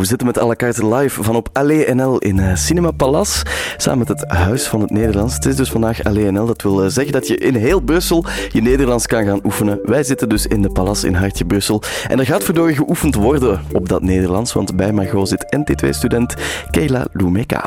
We 0.00 0.06
zitten 0.06 0.26
met 0.26 0.36
la 0.36 0.54
carte 0.54 0.86
live 0.86 1.22
van 1.22 1.36
op 1.36 1.48
Allee 1.52 1.94
NL 1.94 2.18
in 2.18 2.38
eh, 2.38 2.56
Cinema 2.56 2.90
Palace, 2.90 3.44
samen 3.76 3.98
met 3.98 4.08
het 4.08 4.24
Huis 4.28 4.66
van 4.66 4.80
het 4.80 4.90
Nederlands. 4.90 5.34
Het 5.34 5.46
is 5.46 5.56
dus 5.56 5.70
vandaag 5.70 6.04
Allee 6.04 6.30
NL, 6.30 6.46
dat 6.46 6.62
wil 6.62 6.84
eh, 6.84 6.90
zeggen 6.90 7.12
dat 7.12 7.26
je 7.26 7.36
in 7.36 7.54
heel 7.54 7.80
Brussel 7.80 8.24
je 8.52 8.62
Nederlands 8.62 9.06
kan 9.06 9.24
gaan 9.24 9.40
oefenen. 9.44 9.78
Wij 9.82 10.02
zitten 10.02 10.28
dus 10.28 10.46
in 10.46 10.62
de 10.62 10.70
Palace 10.70 11.06
in 11.06 11.14
Hartje 11.14 11.44
Brussel. 11.44 11.82
En 12.08 12.18
er 12.18 12.26
gaat 12.26 12.44
verdorie 12.44 12.76
geoefend 12.76 13.14
worden 13.14 13.60
op 13.72 13.88
dat 13.88 14.02
Nederlands, 14.02 14.52
want 14.52 14.76
bij 14.76 14.92
Margot 14.92 15.28
zit 15.28 15.56
NT2-student 15.56 16.34
Keila 16.70 17.06
Lumeka. 17.12 17.64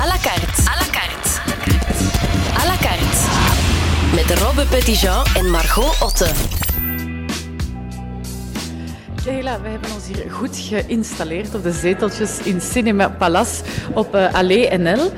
À 0.00 0.06
la 0.06 0.16
carte. 0.22 0.62
À 0.62 0.74
la 0.78 0.86
carte. 0.90 1.40
La 2.66 2.76
carte. 2.80 3.18
Met 4.14 4.38
Robbe 4.38 4.66
Petitjean 4.70 5.24
en 5.34 5.50
Margot 5.50 5.96
Otte. 6.02 6.65
Hela, 9.26 9.60
we 9.60 9.68
hebben 9.68 9.92
ons 9.92 10.06
hier 10.06 10.30
goed 10.30 10.56
geïnstalleerd 10.56 11.54
op 11.54 11.62
de 11.62 11.72
zeteltjes 11.72 12.38
in 12.38 12.60
Cinema 12.60 13.08
Palace 13.08 13.62
op 13.94 14.14
uh, 14.14 14.34
Allee 14.34 14.78
NL. 14.78 15.12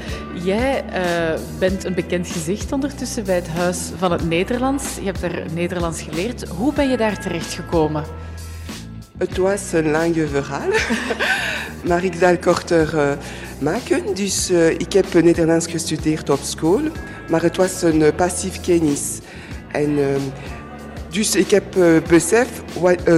Jij 0.44 0.84
uh, 0.84 1.40
bent 1.58 1.84
een 1.84 1.94
bekend 1.94 2.28
gezicht 2.28 2.72
ondertussen 2.72 3.24
bij 3.24 3.34
het 3.34 3.48
Huis 3.48 3.90
van 3.98 4.12
het 4.12 4.28
Nederlands. 4.28 4.96
Je 4.96 5.04
hebt 5.04 5.22
er 5.22 5.44
Nederlands 5.54 6.02
geleerd. 6.02 6.48
Hoe 6.48 6.72
ben 6.72 6.90
je 6.90 6.96
daar 6.96 7.18
terechtgekomen? 7.20 8.04
Het 9.18 9.36
was 9.36 9.72
een 9.72 9.90
lang 9.90 10.16
verhaal, 10.30 10.70
maar 11.88 12.04
ik 12.04 12.14
zal 12.14 12.38
korter 12.38 12.94
uh, 12.94 13.10
maken. 13.58 14.14
Dus 14.14 14.50
ik 14.78 14.92
heb 14.92 15.22
Nederlands 15.22 15.66
gestudeerd 15.66 16.30
op 16.30 16.40
school, 16.42 16.80
maar 17.30 17.42
het 17.42 17.56
was 17.56 17.82
een 17.82 18.14
passief 18.14 18.60
kennis. 18.60 19.18
En 19.72 19.98
dus 21.10 21.34
ik 21.36 21.50
heb 21.50 21.64
besef, 22.08 22.48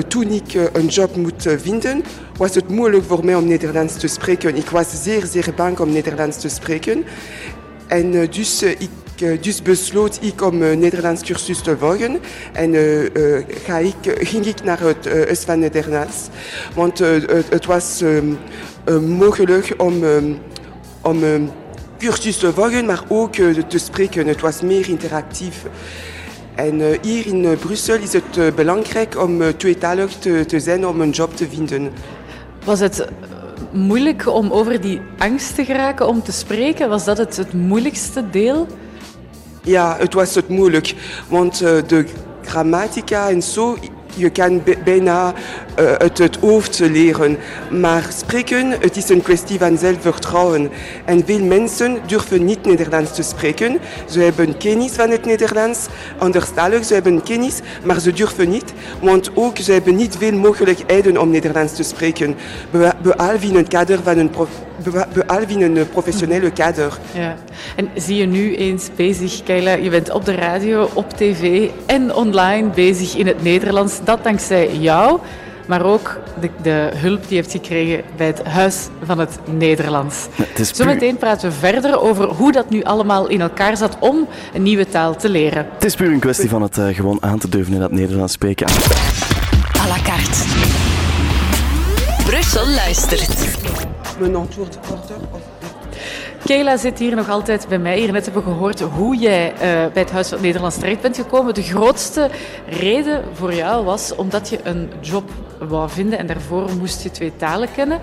toen 0.09 0.31
ik 0.31 0.55
een 0.73 0.87
job 0.87 1.17
moet 1.17 1.47
vinden, 1.59 2.03
was 2.37 2.55
het 2.55 2.69
moeilijk 2.69 3.05
voor 3.05 3.25
mij 3.25 3.35
om 3.35 3.47
Nederlands 3.47 3.97
te 3.97 4.09
spreken. 4.09 4.57
Ik 4.57 4.71
was 4.71 5.03
zeer, 5.03 5.27
zeer 5.27 5.53
bang 5.57 5.79
om 5.79 5.93
Nederlands 5.93 6.41
te 6.41 6.49
spreken. 6.49 7.05
En 7.87 8.29
dus 8.31 8.63
ik 8.63 8.89
dus 9.41 9.63
besloot 9.63 10.19
ik 10.23 10.43
om 10.43 10.59
Nederlands 10.59 11.23
cursus 11.23 11.63
te 11.63 11.77
volgen. 11.79 12.19
En 12.53 12.75
ga 13.65 13.79
ik, 13.79 13.95
ging 14.19 14.47
ik 14.47 14.63
naar 14.65 14.81
het 14.81 15.07
uh, 15.07 15.35
van 15.35 15.59
Nederlands. 15.59 16.17
Want 16.75 16.99
het 17.49 17.67
was 17.67 18.03
mogelijk 19.07 19.75
om, 19.77 20.05
om 21.03 21.23
een 21.23 21.51
cursus 21.99 22.37
te 22.37 22.53
volgen, 22.53 22.87
maar 22.87 23.03
ook 23.09 23.35
te 23.69 23.79
spreken. 23.79 24.27
Het 24.27 24.41
was 24.41 24.61
meer 24.61 24.89
interactief. 24.89 25.65
En 26.67 26.99
hier 27.03 27.27
in 27.27 27.57
Brussel 27.59 27.97
is 27.97 28.13
het 28.13 28.55
belangrijk 28.55 29.23
om 29.23 29.57
tweetalig 29.57 30.13
te, 30.13 30.45
te 30.47 30.61
zijn 30.61 30.87
om 30.87 31.01
een 31.01 31.11
job 31.11 31.37
te 31.37 31.49
vinden. 31.49 31.93
Was 32.65 32.81
het 32.81 33.07
moeilijk 33.73 34.29
om 34.29 34.51
over 34.51 34.81
die 34.81 35.01
angst 35.19 35.55
te 35.55 35.65
geraken 35.65 36.09
om 36.09 36.23
te 36.23 36.33
spreken? 36.33 36.89
Was 36.89 37.05
dat 37.05 37.19
het, 37.19 37.37
het 37.37 37.53
moeilijkste 37.53 38.31
deel? 38.31 38.67
Ja, 39.63 39.97
het 39.99 40.15
was 40.15 40.35
het 40.35 40.49
moeilijk, 40.49 40.95
want 41.29 41.59
de 41.59 42.07
grammatica 42.45 43.29
en 43.29 43.43
zo, 43.43 43.77
je 44.15 44.31
kan 44.31 44.63
bijna 44.85 45.35
uh, 45.79 45.93
uit 45.93 46.19
het 46.19 46.37
hoofd 46.37 46.79
leren. 46.79 47.39
Maar 47.71 48.09
spreken, 48.17 48.71
het 48.71 48.97
is 48.97 49.09
een 49.09 49.23
kwestie 49.23 49.59
van 49.59 49.79
zelfvertrouwen. 49.79 50.71
En 51.05 51.25
veel 51.25 51.45
mensen 51.45 51.99
durven 52.07 52.45
niet 52.45 52.65
Nederlands 52.65 53.15
te 53.15 53.23
spreken. 53.23 53.79
Ze 54.09 54.21
hebben 54.21 54.57
kennis 54.57 54.93
van 54.93 55.11
het 55.11 55.25
Nederlands, 55.25 55.87
anderstalig, 56.19 56.85
ze 56.85 56.95
hebben 56.95 57.23
kennis, 57.23 57.61
maar 57.85 58.01
ze 58.01 58.13
durven 58.13 58.49
niet. 58.49 58.73
Want 59.01 59.31
ook, 59.35 59.59
ze 59.59 59.73
hebben 59.73 59.97
niet 59.97 60.17
veel 60.17 60.35
mogelijkheden 60.35 61.21
om 61.21 61.31
Nederlands 61.31 61.75
te 61.75 61.83
spreken. 61.83 62.37
Behalve 63.03 63.47
in 63.47 63.57
het 63.57 63.69
kader 63.69 64.03
van 64.03 64.19
een 64.19 64.31
prof 64.31 64.69
behalve 64.83 65.53
in 65.53 65.77
een 65.77 65.89
professionele 65.89 66.51
kader. 66.51 66.99
Ja. 67.15 67.37
En 67.77 67.89
zie 67.95 68.17
je 68.17 68.27
nu 68.27 68.57
eens 68.57 68.89
bezig, 68.97 69.43
Keila, 69.43 69.73
je 69.73 69.91
bent 69.91 70.11
op 70.11 70.25
de 70.25 70.35
radio, 70.35 70.91
op 70.95 71.11
tv 71.11 71.69
en 71.87 72.15
online 72.15 72.69
bezig 72.69 73.17
in 73.17 73.27
het 73.27 73.43
Nederlands. 73.43 74.01
Dat 74.05 74.25
dankzij 74.25 74.77
jou, 74.77 75.19
maar 75.67 75.85
ook 75.85 76.19
de, 76.41 76.51
de 76.63 76.91
hulp 76.95 77.21
die 77.21 77.37
je 77.37 77.41
hebt 77.41 77.53
gekregen 77.53 78.03
bij 78.17 78.27
het 78.27 78.43
Huis 78.45 78.89
van 79.05 79.19
het 79.19 79.39
Nederlands. 79.45 80.27
Ja, 80.57 80.65
Zometeen 80.65 81.17
praten 81.17 81.49
we 81.49 81.55
verder 81.55 82.01
over 82.01 82.29
hoe 82.29 82.53
dat 82.53 82.71
nu 82.71 82.83
allemaal 82.83 83.29
in 83.29 83.41
elkaar 83.41 83.77
zat 83.77 83.97
om 83.99 84.29
een 84.55 84.63
nieuwe 84.63 84.89
taal 84.89 85.17
te 85.17 85.29
leren. 85.29 85.67
Het 85.75 85.85
is 85.85 85.95
puur 85.95 86.13
een 86.13 86.19
kwestie 86.19 86.49
van 86.49 86.63
het 86.63 86.77
uh, 86.77 86.95
gewoon 86.95 87.19
aan 87.21 87.39
te 87.39 87.49
durven 87.49 87.75
in 87.75 87.81
dat 87.81 87.93
Nederlands 87.93 88.33
spreken. 88.33 88.67
À 89.79 89.89
la 89.89 90.03
carte. 90.03 90.45
Brussel 92.25 92.67
luistert. 92.69 93.70
Mijn 94.21 94.37
antwoord 94.37 94.79
korter? 94.89 95.17
Keila 96.45 96.77
zit 96.77 96.99
hier 96.99 97.17
nog 97.17 97.29
altijd 97.29 97.69
bij 97.69 97.79
mij. 97.79 97.99
Hier 97.99 98.13
net 98.13 98.25
hebben 98.25 98.45
we 98.45 98.51
gehoord 98.51 98.81
hoe 98.81 99.17
jij 99.17 99.53
uh, 99.53 99.59
bij 99.61 100.03
het 100.03 100.11
Huis 100.11 100.29
van 100.29 100.37
het 100.37 100.47
Nederlands 100.47 100.79
terecht 100.79 101.01
bent 101.01 101.17
gekomen. 101.17 101.55
De 101.55 101.63
grootste 101.63 102.31
reden 102.67 103.25
voor 103.33 103.55
jou 103.55 103.85
was 103.85 104.15
omdat 104.15 104.49
je 104.49 104.59
een 104.63 104.91
job 105.01 105.31
wou 105.59 105.91
vinden 105.91 106.19
en 106.19 106.27
daarvoor 106.27 106.71
moest 106.79 107.03
je 107.03 107.11
twee 107.11 107.33
talen 107.37 107.69
kennen. 107.75 108.01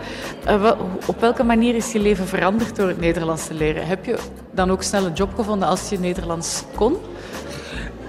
Uh, 0.48 0.72
op 1.06 1.20
welke 1.20 1.44
manier 1.44 1.76
is 1.76 1.92
je 1.92 2.00
leven 2.00 2.28
veranderd 2.28 2.76
door 2.76 2.88
het 2.88 3.00
Nederlands 3.00 3.48
te 3.48 3.54
leren? 3.54 3.88
Heb 3.88 4.06
je 4.06 4.18
dan 4.52 4.72
ook 4.72 4.84
snel 4.84 5.06
een 5.06 5.14
job 5.14 5.36
gevonden 5.36 5.68
als 5.68 5.90
je 5.90 6.00
Nederlands 6.00 6.64
kon? 6.76 6.96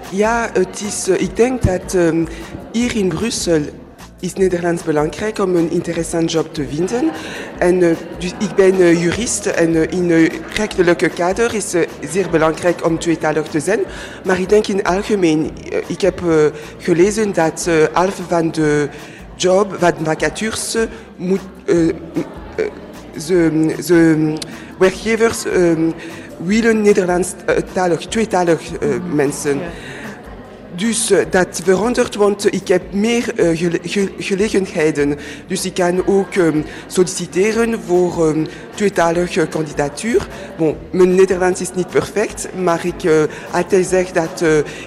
Ja, 0.09 0.49
het 0.53 0.81
is, 0.81 1.07
uh, 1.07 1.21
ik 1.21 1.35
denk 1.35 1.61
dat 1.61 1.93
um, 1.93 2.27
hier 2.71 2.95
in 2.95 3.07
Brussel 3.07 3.61
is 4.19 4.33
Nederlands 4.33 4.83
belangrijk 4.83 5.39
om 5.39 5.55
een 5.55 5.71
interessant 5.71 6.31
job 6.31 6.53
te 6.53 6.67
vinden. 6.67 7.11
En 7.57 7.81
uh, 7.81 7.95
dus 8.17 8.33
ik 8.39 8.55
ben 8.55 8.79
uh, 8.79 9.01
jurist 9.01 9.45
en 9.45 9.75
uh, 9.75 9.81
in 9.81 10.11
een 10.11 10.31
rechtelijke 10.53 11.09
kader 11.09 11.53
is 11.53 11.73
het 11.73 11.89
zeer 12.11 12.29
belangrijk 12.29 12.85
om 12.85 12.99
tweetalig 12.99 13.47
te 13.47 13.59
zijn. 13.59 13.79
Maar 14.23 14.39
ik 14.39 14.49
denk 14.49 14.67
in 14.67 14.77
het 14.77 14.85
algemeen, 14.85 15.51
ik 15.87 16.01
heb 16.01 16.21
gelezen 16.77 17.33
dat 17.33 17.69
half 17.91 18.21
van 18.27 18.51
de 18.51 18.89
job, 19.35 19.75
van 19.79 19.93
de 19.97 20.03
vacatures, 20.03 20.77
moet, 21.15 21.41
ze, 23.17 23.69
ze 23.83 24.33
werkgevers 24.79 25.43
willen 26.37 26.81
Nederlandstalig, 26.81 27.99
tweetalig 27.99 28.61
mensen. 29.13 29.57
Ja. 29.57 29.98
Dus 30.79 31.11
uh, 31.11 31.19
dat 31.29 31.61
verandert, 31.63 32.15
want 32.15 32.53
ik 32.53 32.67
heb 32.67 32.93
meer 32.93 33.23
ge 33.83 34.11
gelegenheden. 34.17 35.17
Dus 35.47 35.65
ik 35.65 35.73
kan 35.73 36.07
ook 36.07 36.35
um, 36.35 36.65
solliciteren 36.87 37.79
voor 37.85 38.27
um, 38.27 38.47
tweetalige 38.75 39.47
kandidatuur. 39.47 40.27
Bon, 40.57 40.75
mijn 40.91 41.15
Nederlands 41.15 41.61
is 41.61 41.73
niet 41.73 41.87
perfect, 41.87 42.47
maar 42.61 42.85
ik 42.85 43.03
uh, 43.03 43.13
altijd 43.51 43.85
zeg 43.85 44.11
dat 44.11 44.43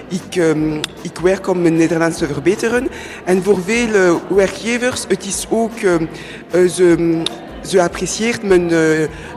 ik, 0.07 0.35
um, 0.35 0.79
ik 1.01 1.17
werk 1.23 1.47
om 1.47 1.61
mijn 1.61 1.75
Nederlands 1.75 2.17
te 2.17 2.27
verbeteren. 2.27 2.87
En 3.25 3.43
voor 3.43 3.59
veel 3.65 4.21
werkgevers 4.29 5.05
het 5.07 5.25
is 5.25 5.47
ook 5.49 5.79
ze, 6.51 7.21
ze 7.65 7.81
apprecieert 7.81 8.43
mijn, 8.43 8.65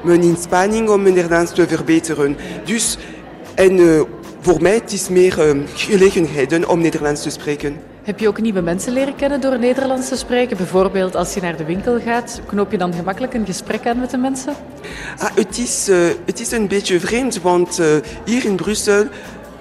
mijn 0.04 0.22
inspanning 0.22 0.88
om 0.88 1.02
mijn 1.02 1.14
Nederlands 1.14 1.52
te 1.52 1.66
verbeteren. 1.68 2.36
Dus 2.64 2.98
en 3.54 4.06
voor 4.46 4.62
mij 4.62 4.74
het 4.74 4.92
is 4.92 5.08
meer 5.08 5.56
uh, 5.56 5.62
gelegenheden 5.74 6.68
om 6.68 6.80
Nederlands 6.80 7.22
te 7.22 7.30
spreken. 7.30 7.76
Heb 8.02 8.18
je 8.18 8.28
ook 8.28 8.40
nieuwe 8.40 8.60
mensen 8.60 8.92
leren 8.92 9.16
kennen 9.16 9.40
door 9.40 9.58
Nederlands 9.58 10.08
te 10.08 10.16
spreken? 10.16 10.56
Bijvoorbeeld 10.56 11.16
als 11.16 11.34
je 11.34 11.40
naar 11.40 11.56
de 11.56 11.64
winkel 11.64 12.00
gaat, 12.00 12.40
knoop 12.46 12.70
je 12.70 12.78
dan 12.78 12.92
gemakkelijk 12.94 13.34
een 13.34 13.46
gesprek 13.46 13.86
aan 13.86 14.00
met 14.00 14.10
de 14.10 14.16
mensen? 14.16 14.54
Ah, 15.18 15.30
het, 15.34 15.58
is, 15.58 15.88
uh, 15.88 15.96
het 16.24 16.40
is 16.40 16.50
een 16.50 16.68
beetje 16.68 17.00
vreemd, 17.00 17.40
want 17.42 17.78
uh, 17.80 17.86
hier 18.24 18.44
in 18.44 18.56
Brussel 18.56 19.04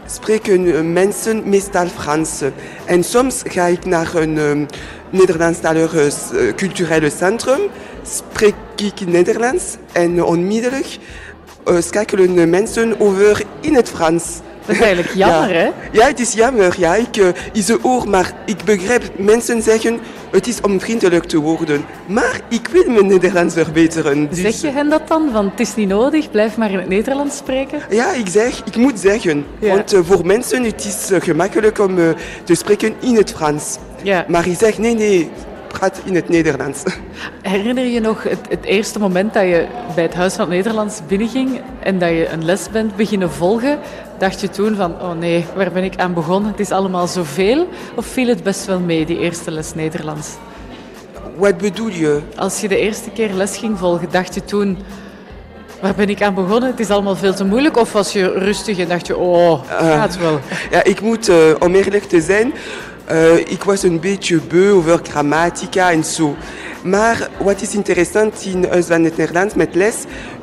spreken 0.06 0.94
mensen 0.94 1.50
meestal 1.50 1.88
Frans. 1.88 2.41
En 2.85 3.03
soms 3.03 3.41
ga 3.46 3.66
ik 3.66 3.85
naar 3.85 4.16
een 4.16 4.38
um, 4.38 4.66
Nederlandstalig 5.09 5.94
uh, 5.94 6.53
culturele 6.56 7.09
centrum, 7.09 7.59
spreek 8.03 8.55
ik 8.76 9.08
Nederlands 9.08 9.64
en 9.91 10.23
onmiddellijk 10.23 10.97
schakelen 11.79 12.49
mensen 12.49 12.99
over 12.99 13.43
in 13.61 13.76
het 13.76 13.90
Frans. 13.90 14.23
Dat 14.66 14.76
is 14.76 14.82
eigenlijk 14.82 15.16
jammer, 15.16 15.53
ja. 15.53 15.56
hè? 15.56 15.70
Ja, 15.91 16.08
het 16.08 16.20
is 16.20 16.34
jammer. 16.34 16.76
Ja, 16.78 16.96
ik 16.96 17.17
uh, 17.17 17.28
is 17.53 17.72
maar 18.06 18.32
ik 18.46 18.64
begrijp 18.64 19.03
mensen 19.17 19.62
zeggen 19.62 20.00
het 20.32 20.47
is 20.47 20.62
om 20.62 20.79
vriendelijk 20.79 21.23
te 21.23 21.38
worden. 21.38 21.85
Maar 22.06 22.41
ik 22.50 22.67
wil 22.67 22.90
mijn 22.90 23.08
Nederlands 23.08 23.53
verbeteren. 23.53 24.29
Dus... 24.29 24.40
Zeg 24.40 24.62
je 24.62 24.72
hen 24.78 24.90
dat 24.90 25.08
dan? 25.08 25.32
Want 25.32 25.52
het 25.52 25.59
is 25.59 25.76
niet 25.76 25.88
nodig, 25.88 26.32
blijf 26.32 26.58
maar 26.58 26.72
in 26.72 26.78
het 26.78 26.88
Nederlands 26.88 27.38
spreken? 27.38 27.79
Ja, 27.90 28.14
ik 28.14 28.28
zeg, 28.28 28.62
ik 28.66 28.76
moet 28.76 29.00
zeggen. 29.00 29.46
Ja. 29.59 29.76
Want 29.76 29.94
uh, 29.94 30.00
voor 30.03 30.26
mensen 30.26 30.64
het 30.64 30.85
is 30.85 31.12
uh, 31.12 31.22
gemakkelijk 31.22 31.79
om 31.79 31.96
te 32.44 32.56
spreken 32.56 32.94
in 33.00 33.16
het 33.16 33.32
Frans. 33.32 33.78
Ja. 34.03 34.26
Maar 34.28 34.47
ik 34.47 34.58
zeg, 34.58 34.78
nee, 34.78 34.96
nee, 34.96 35.32
praat 35.79 36.01
in 36.03 36.16
het 36.16 36.29
Nederlands. 36.29 36.83
Herinner 37.41 37.85
je 37.85 37.99
nog 37.99 38.23
het, 38.23 38.39
het, 38.49 38.63
eerste 38.63 38.99
moment 38.99 39.33
dat 39.33 39.43
je 39.43 39.67
bij 39.95 40.03
het 40.03 40.13
Huis 40.13 40.33
van 40.33 40.45
het 40.45 40.53
Nederlands 40.53 41.01
binnenging 41.07 41.61
en 41.79 41.99
dat 41.99 42.09
je 42.09 42.29
een 42.29 42.45
les 42.45 42.69
bent 42.69 42.95
beginnen 42.95 43.31
volgen? 43.31 43.79
Dacht 44.17 44.41
je 44.41 44.49
toen 44.49 44.75
van, 44.75 45.01
oh 45.01 45.11
nee, 45.11 45.45
waar 45.55 45.72
ben 45.72 45.83
ik 45.83 45.97
aan 45.97 46.13
begonnen? 46.13 46.51
Het 46.51 46.59
is 46.59 46.72
allemaal 46.72 47.07
zoveel. 47.07 47.67
Of 47.95 48.05
viel 48.05 48.27
het 48.27 48.43
best 48.43 48.66
wel 48.66 48.79
mee, 48.79 49.05
die 49.05 49.19
eerste 49.19 49.51
les 49.51 49.73
Nederlands? 49.73 50.29
Wat 51.35 51.57
bedoel 51.57 51.89
je? 51.89 52.21
Als 52.35 52.61
je 52.61 52.67
de 52.67 52.78
eerste 52.78 53.09
keer 53.09 53.33
les 53.33 53.57
ging 53.57 53.78
volgen, 53.78 54.07
dacht 54.11 54.33
je 54.33 54.43
toen... 54.43 54.78
Waar 55.81 55.95
ben 55.95 56.09
ik 56.09 56.21
aan 56.21 56.33
begonnen? 56.33 56.69
Het 56.69 56.79
is 56.79 56.89
allemaal 56.89 57.16
veel 57.16 57.33
te 57.33 57.45
moeilijk. 57.45 57.78
Of 57.78 57.91
was 57.91 58.13
je 58.13 58.31
rustig 58.31 58.78
en 58.78 58.87
dacht 58.87 59.07
je, 59.07 59.17
oh, 59.17 59.61
gaat 59.69 60.17
wel. 60.17 60.39
Ja, 60.71 60.83
ik 60.83 61.01
moet, 61.01 61.29
uh, 61.29 61.35
om 61.59 61.75
eerlijk 61.75 62.03
te 62.03 62.21
zijn, 62.21 62.53
uh, 63.11 63.37
ik 63.37 63.63
was 63.63 63.84
een 63.84 63.99
beetje 63.99 64.41
beu 64.47 64.72
over 64.72 64.99
grammatica 65.03 65.91
en 65.91 66.03
zo. 66.03 66.35
Maar 66.84 67.29
wat 67.43 67.61
is 67.61 67.73
interessant 67.73 68.46
in 68.46 68.66
Huis 68.69 68.85
van 68.85 69.03
het 69.03 69.17
Nederlands 69.17 69.53
met 69.53 69.75
les, 69.75 69.96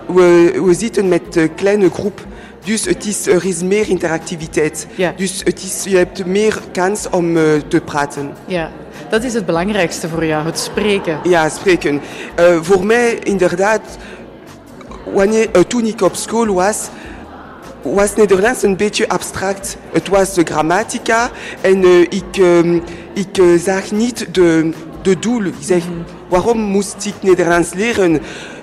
we, 0.07 0.61
we 0.65 0.75
zitten 0.75 1.09
met 1.09 1.37
een 1.37 1.55
kleine 1.55 1.91
groep. 1.91 2.27
Dus 2.65 2.85
het 2.85 3.07
is, 3.07 3.27
er 3.27 3.45
is 3.45 3.63
meer 3.63 3.89
interactiviteit. 3.89 4.87
Ja. 4.95 5.13
Dus 5.17 5.41
het 5.45 5.63
is, 5.63 5.85
je 5.85 5.97
hebt 5.97 6.27
meer 6.27 6.61
kans 6.73 7.11
om 7.11 7.37
uh, 7.37 7.43
te 7.69 7.81
praten. 7.81 8.33
Ja, 8.47 8.71
dat 9.11 9.25
is 9.25 9.35
het 9.35 9.47
belangrijkste 9.47 10.09
voor 10.09 10.25
jou, 10.25 10.45
het 10.45 10.59
spreken. 10.59 11.21
Ja, 11.23 11.49
spreken. 11.49 12.01
Uh, 12.41 12.59
voor 12.61 12.87
mij 12.87 13.19
inderdaad, 13.23 13.81
wanneer, 15.15 15.67
toen 15.67 15.85
ik 15.87 16.01
op 16.01 16.15
school 16.15 16.47
was, 16.47 16.89
was 17.83 18.15
Nederlands 18.15 18.63
een 18.63 18.77
beetje 18.77 19.09
abstract. 19.09 19.77
Het 19.93 20.09
was 20.09 20.35
de 20.35 20.45
grammatica 20.45 21.31
en 21.61 21.83
uh, 21.85 22.01
ik, 22.01 22.37
um, 22.39 22.83
ik 23.15 23.39
uh, 23.39 23.61
zag 23.61 23.91
niet 23.91 24.35
de, 24.35 24.71
de 25.03 25.19
doel. 25.19 25.45
Ik 25.45 25.55
zeg, 25.61 25.85
-hmm. 25.85 26.05
waarom 26.29 26.61
moest 26.61 27.05
ik 27.05 27.15
Nederlands 27.23 27.75
leren? 27.75 28.21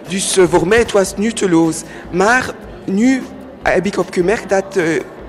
Dus 0.07 0.38
uh, 0.38 0.45
voor 0.50 0.68
mij 0.68 0.77
het 0.77 0.92
was 0.92 1.18
nutteloos. 1.18 1.81
Maar 2.12 2.54
nu 2.86 3.21
heb 3.63 3.86
ik 3.86 3.98
opgemerkt 3.98 4.50
dat 4.50 4.80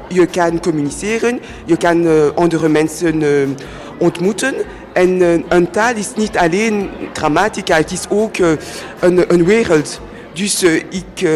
je 0.08 0.26
kan 0.26 0.60
communiceren, 0.60 1.40
je 1.64 1.76
kan 1.76 2.34
andere 2.34 2.68
mensen 2.68 3.22
ontmoeten. 3.98 4.54
En 4.92 5.44
een 5.48 5.70
taal 5.70 5.94
is 5.94 6.14
niet 6.16 6.36
alleen 6.36 6.90
grammatica, 7.12 7.76
het 7.76 7.90
is 7.90 8.04
ook 8.08 8.36
een, 9.00 9.32
een 9.32 9.44
wereld. 9.44 10.00
Dus 10.32 10.62
ik... 10.90 11.28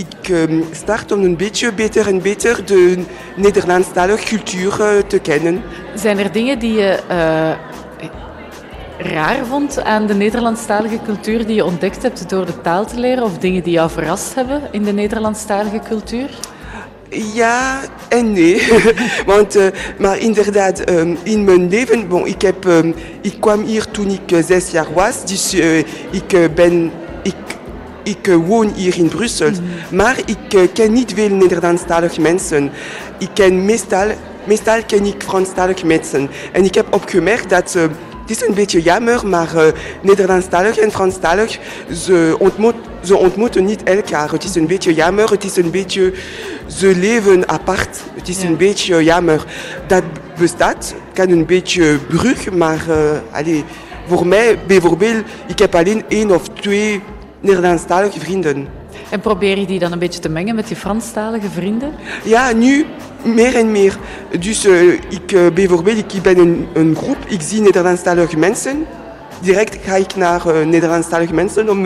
Ik 0.00 0.28
um, 0.28 0.64
start 0.72 1.12
om 1.12 1.22
een 1.22 1.36
beetje 1.36 1.72
beter 1.72 2.06
en 2.06 2.22
beter 2.22 2.64
de 2.64 3.04
Nederlandstalige 3.36 4.24
cultuur 4.24 4.80
uh, 4.80 4.98
te 5.06 5.18
kennen. 5.18 5.62
Zijn 5.94 6.18
er 6.18 6.32
dingen 6.32 6.58
die 6.58 6.72
je 6.72 6.98
uh, 7.10 7.52
raar 9.12 9.46
vond 9.46 9.82
aan 9.82 10.06
de 10.06 10.14
Nederlandstalige 10.14 10.98
cultuur 11.04 11.46
die 11.46 11.54
je 11.54 11.64
ontdekt 11.64 12.02
hebt 12.02 12.28
door 12.30 12.46
de 12.46 12.60
taal 12.60 12.86
te 12.86 13.00
leren? 13.00 13.22
Of 13.22 13.38
dingen 13.38 13.62
die 13.62 13.72
jou 13.72 13.90
verrast 13.90 14.34
hebben 14.34 14.62
in 14.70 14.82
de 14.82 14.92
Nederlandstalige 14.92 15.80
cultuur? 15.88 16.30
Ja 17.34 17.80
en 18.08 18.32
nee. 18.32 18.68
Want, 19.26 19.56
uh, 19.56 19.66
maar 19.98 20.18
inderdaad, 20.18 20.90
um, 20.90 21.18
in 21.22 21.44
mijn 21.44 21.68
leven, 21.68 22.08
bon, 22.08 22.26
ik, 22.26 22.42
heb, 22.42 22.64
um, 22.64 22.94
ik 23.22 23.36
kwam 23.40 23.64
hier 23.64 23.90
toen 23.90 24.10
ik 24.10 24.32
uh, 24.32 24.44
zes 24.44 24.70
jaar 24.70 24.92
was. 24.94 25.26
Dus 25.26 25.54
uh, 25.54 25.78
ik 26.10 26.54
ben. 26.54 26.90
Ik, 27.22 27.34
ik 28.02 28.26
uh, 28.26 28.36
woon 28.46 28.72
hier 28.74 28.98
in 28.98 29.08
Brussel, 29.08 29.50
mm 29.50 29.54
-hmm. 29.54 29.96
maar 29.96 30.18
ik 30.18 30.54
uh, 30.54 30.60
ken 30.72 30.92
niet 30.92 31.12
veel 31.14 31.28
Nederlandstalige 31.28 32.20
mensen. 32.20 32.70
Ik 33.18 33.28
ken 33.34 33.64
meestal, 33.64 34.06
meestal 34.44 34.84
ken 34.86 35.04
ik 35.04 35.22
Franstalige 35.22 35.86
mensen. 35.86 36.30
En 36.52 36.64
ik 36.64 36.74
heb 36.74 36.94
opgemerkt 36.94 37.50
dat 37.50 37.74
uh, 37.76 37.82
het 37.82 38.30
is 38.30 38.46
een 38.48 38.54
beetje 38.54 38.82
jammer, 38.82 39.26
maar 39.26 39.72
Nederlandstalig 40.02 40.78
en 40.78 40.90
Franstalig, 40.90 41.58
ze, 41.92 42.36
ontmoet, 42.38 42.74
ze 43.04 43.16
ontmoeten 43.16 43.64
niet 43.64 43.82
elkaar. 43.82 44.30
Het 44.30 44.44
is 44.44 44.54
een 44.54 44.66
beetje 44.66 44.94
jammer, 44.94 45.30
het 45.30 45.44
is 45.44 45.56
een 45.56 45.70
beetje, 45.70 46.12
ze 46.66 46.96
leven 46.96 47.48
apart. 47.48 48.00
Het 48.14 48.28
is 48.28 48.42
ja. 48.42 48.48
een 48.48 48.56
beetje 48.56 49.04
jammer. 49.04 49.44
Dat 49.86 50.02
bestaat, 50.38 50.94
kan 51.12 51.30
een 51.30 51.46
beetje 51.46 51.98
brug, 52.08 52.50
maar 52.50 52.84
allez, 53.30 53.62
voor 54.10 54.26
mij 54.26 54.58
bijvoorbeeld, 54.66 55.24
ik 55.46 55.58
heb 55.58 55.74
alleen 55.74 56.04
één 56.08 56.30
of 56.30 56.48
twee 56.48 57.02
Nederlandstalige 57.40 58.20
vrienden. 58.20 58.66
En 59.10 59.20
probeer 59.20 59.58
je 59.58 59.66
die 59.66 59.78
dan 59.78 59.92
een 59.92 59.98
beetje 59.98 60.20
te 60.20 60.28
mengen 60.28 60.54
met 60.54 60.68
je 60.68 60.76
Franstalige 60.76 61.50
vrienden? 61.50 61.92
Ja, 62.24 62.52
nu 62.52 62.86
meer 63.22 63.54
en 63.54 63.70
meer. 63.70 63.98
Dus 64.40 64.66
uh, 64.66 64.92
ik, 64.92 65.32
uh, 65.32 65.46
bijvoorbeeld, 65.54 66.14
ik 66.14 66.22
ben 66.22 66.38
een, 66.38 66.66
een 66.72 66.96
groep, 66.96 67.18
ik 67.26 67.40
zie 67.40 67.60
Nederlandstalige 67.60 68.36
mensen. 68.36 68.86
Direct 69.40 69.78
ga 69.84 69.94
ik 69.94 70.16
naar 70.16 70.46
uh, 70.46 70.66
Nederlandstalige 70.66 71.34
mensen 71.34 71.70
om 71.70 71.82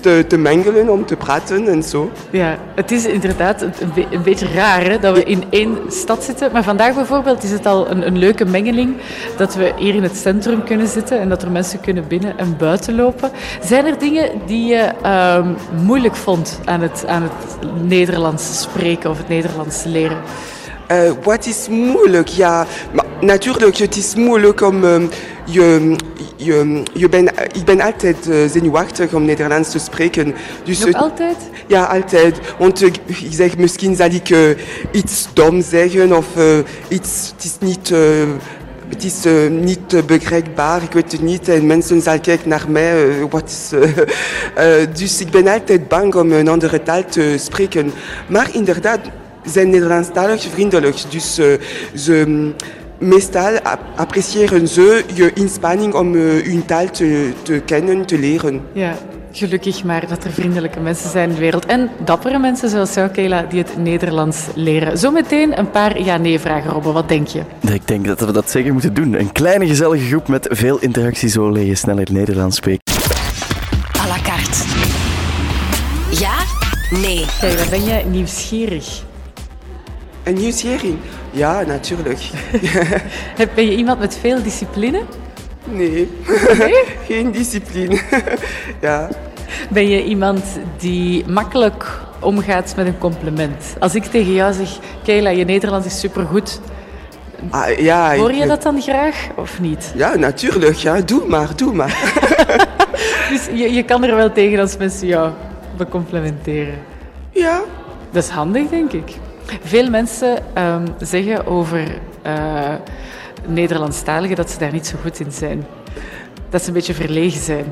te, 0.00 0.24
te 0.28 0.36
mengelen, 0.36 0.88
om 0.88 1.06
te 1.06 1.16
praten 1.16 1.68
en 1.68 1.82
zo. 1.82 2.10
Ja, 2.30 2.58
het 2.74 2.90
is 2.90 3.06
inderdaad 3.06 3.62
een, 3.62 3.72
be 3.94 4.06
een 4.10 4.22
beetje 4.22 4.46
raar 4.54 4.84
hè, 4.84 4.98
dat 4.98 5.16
we 5.16 5.24
in 5.24 5.44
één 5.50 5.78
stad 5.88 6.24
zitten. 6.24 6.52
Maar 6.52 6.64
vandaag 6.64 6.94
bijvoorbeeld 6.94 7.42
is 7.42 7.50
het 7.50 7.66
al 7.66 7.90
een, 7.90 8.18
leuke 8.18 8.44
mengeling 8.44 8.96
dat 9.36 9.54
we 9.54 9.72
hier 9.76 9.94
in 9.94 10.02
het 10.02 10.16
centrum 10.16 10.64
kunnen 10.64 10.86
zitten 10.86 11.20
en 11.20 11.28
dat 11.28 11.42
er 11.42 11.50
mensen 11.50 11.80
kunnen 11.80 12.08
binnen 12.08 12.38
en 12.38 12.56
buiten 12.56 12.94
lopen. 12.94 13.30
Zijn 13.64 13.86
er 13.86 13.98
dingen 13.98 14.30
die 14.46 14.66
je 14.66 14.90
um, 15.38 15.56
moeilijk 15.84 16.16
vond 16.16 16.60
aan 16.64 16.80
het, 16.80 17.06
aan 17.06 17.22
het 17.22 17.32
Nederlands 17.82 18.60
spreken 18.60 19.10
of 19.10 19.18
het 19.18 19.28
Nederlands 19.28 19.84
leren? 19.84 20.18
Uh, 20.92 21.12
wat 21.22 21.46
is 21.46 21.68
moeilijk? 21.68 22.28
Ja, 22.28 22.66
maar 22.92 23.04
natuurlijk, 23.20 23.76
het 23.76 23.96
is 23.96 24.14
moeilijk 24.14 24.60
om 24.60 24.84
um, 24.84 25.08
je, 25.44 25.96
je, 26.36 26.82
je 26.92 27.08
ben, 27.08 27.26
ik 27.52 27.64
ben 27.64 27.80
altijd 27.80 28.28
uh, 28.28 28.50
zenuwachtig 28.50 29.12
om 29.12 29.24
Nederlands 29.24 29.70
te 29.70 29.78
spreken. 29.78 30.34
Dus, 30.64 30.84
Nog 30.84 30.94
altijd? 30.94 31.36
Ja, 31.66 31.84
altijd. 31.84 32.38
Want 32.58 32.82
uh, 32.82 32.88
ik 33.06 33.26
zeg, 33.30 33.56
misschien 33.56 33.96
zal 33.96 34.10
ik 34.10 34.30
uh, 34.30 34.50
iets 34.90 35.28
dom 35.32 35.62
zeggen 35.62 36.16
of 36.16 36.26
iets, 36.88 37.32
het 37.34 37.44
is 37.44 37.56
niet... 37.60 37.92
het 38.88 39.04
is 39.04 39.26
uh, 39.26 39.50
niet 39.50 40.06
begrijpbaar, 40.06 40.82
ik 40.82 40.92
weet 40.92 41.12
het 41.12 41.22
niet. 41.22 41.48
En 41.48 41.66
mensen 41.66 42.02
zal 42.02 42.20
kijken 42.20 42.48
naar 42.48 42.64
mij. 42.68 43.06
Uh, 43.06 43.24
wat 43.30 43.48
is, 43.48 43.70
uh, 43.72 43.88
dus 44.98 45.20
ik 45.20 45.30
ben 45.30 45.48
altijd 45.48 45.88
bang 45.88 46.14
om 46.14 46.32
een 46.32 46.48
andere 46.48 46.82
taal 46.82 47.04
te 47.04 47.34
spreken. 47.38 47.92
Maar 48.26 48.48
inderdaad, 48.52 49.00
zijn 49.44 49.70
Nederlandstalig 49.70 50.42
vriendelijk. 50.42 50.96
Dus 51.10 51.40
ze, 51.94 52.52
meestal 52.98 53.58
appreciëren 53.96 54.68
ze 54.68 55.04
je 55.14 55.32
inspanning 55.32 55.94
om 55.94 56.14
hun 56.14 56.64
taal 56.66 56.90
te, 56.90 57.32
te 57.42 57.62
kennen, 57.64 58.06
te 58.06 58.18
leren. 58.18 58.60
Ja. 58.72 58.94
Gelukkig 59.34 59.84
maar 59.84 60.08
dat 60.08 60.24
er 60.24 60.32
vriendelijke 60.32 60.80
mensen 60.80 61.10
zijn 61.10 61.28
in 61.28 61.34
de 61.34 61.40
wereld. 61.40 61.66
En 61.66 61.90
dappere 62.04 62.38
mensen 62.38 62.68
zoals 62.68 62.94
jou, 62.94 63.08
Kayla, 63.08 63.42
die 63.42 63.58
het 63.58 63.76
Nederlands 63.76 64.46
leren. 64.54 64.98
Zometeen 64.98 65.58
een 65.58 65.70
paar 65.70 66.00
ja-nee-vragen, 66.00 66.70
Robbe. 66.70 66.92
Wat 66.92 67.08
denk 67.08 67.26
je? 67.26 67.42
Ik 67.72 67.88
denk 67.88 68.06
dat 68.06 68.20
we 68.20 68.32
dat 68.32 68.50
zeker 68.50 68.72
moeten 68.72 68.94
doen. 68.94 69.20
Een 69.20 69.32
kleine 69.32 69.66
gezellige 69.66 70.04
groep 70.04 70.28
met 70.28 70.48
veel 70.50 70.78
interactie. 70.78 71.28
Zo 71.28 71.50
leer 71.50 71.66
je 71.66 71.74
sneller 71.74 72.08
Nederlands 72.12 72.56
spreken. 72.56 72.82
À 74.00 74.06
la 74.06 74.18
carte. 74.22 74.58
Ja? 76.10 76.34
Nee. 76.90 77.24
Kayla, 77.40 77.68
ben 77.70 77.84
jij 77.84 78.04
nieuwsgierig? 78.04 79.02
En 80.22 80.34
nieuwsgierig? 80.34 80.94
Ja, 81.30 81.62
natuurlijk. 81.62 82.30
ben 83.54 83.64
je 83.64 83.76
iemand 83.76 83.98
met 83.98 84.18
veel 84.20 84.42
discipline? 84.42 85.02
Nee. 85.64 86.10
nee? 86.58 86.84
Geen 87.08 87.30
discipline. 87.30 88.00
ja. 88.80 89.08
Ben 89.70 89.88
je 89.88 90.04
iemand 90.04 90.44
die 90.78 91.26
makkelijk 91.26 92.00
omgaat 92.20 92.72
met 92.76 92.86
een 92.86 92.98
compliment? 92.98 93.74
Als 93.78 93.94
ik 93.94 94.04
tegen 94.04 94.32
jou 94.32 94.52
zeg, 94.52 94.78
Kayla, 95.04 95.30
je 95.30 95.44
Nederlands 95.44 95.86
is 95.86 96.00
supergoed. 96.00 96.60
Ah, 97.50 97.78
ja, 97.78 98.16
Hoor 98.16 98.32
je 98.32 98.42
ik... 98.42 98.48
dat 98.48 98.62
dan 98.62 98.80
graag 98.80 99.28
of 99.36 99.60
niet? 99.60 99.92
Ja, 99.96 100.14
natuurlijk. 100.14 100.76
Ja. 100.76 101.00
Doe 101.00 101.26
maar, 101.26 101.56
doe 101.56 101.74
maar. 101.74 102.12
dus 103.30 103.46
je, 103.52 103.72
je 103.72 103.82
kan 103.82 104.04
er 104.04 104.16
wel 104.16 104.32
tegen 104.32 104.60
als 104.60 104.76
mensen 104.76 105.06
jou 105.06 105.30
becomplimenteren? 105.76 106.78
Ja. 107.30 107.60
Dat 108.10 108.24
is 108.24 108.28
handig, 108.28 108.68
denk 108.68 108.92
ik. 108.92 109.16
Veel 109.64 109.90
mensen 109.90 110.42
um, 110.58 110.84
zeggen 111.00 111.46
over 111.46 111.98
uh, 112.26 112.74
Nederlandstaligen 113.46 114.36
dat 114.36 114.50
ze 114.50 114.58
daar 114.58 114.72
niet 114.72 114.86
zo 114.86 114.96
goed 115.02 115.20
in 115.20 115.32
zijn. 115.32 115.64
Dat 116.50 116.62
ze 116.62 116.68
een 116.68 116.74
beetje 116.74 116.94
verlegen 116.94 117.40
zijn. 117.40 117.64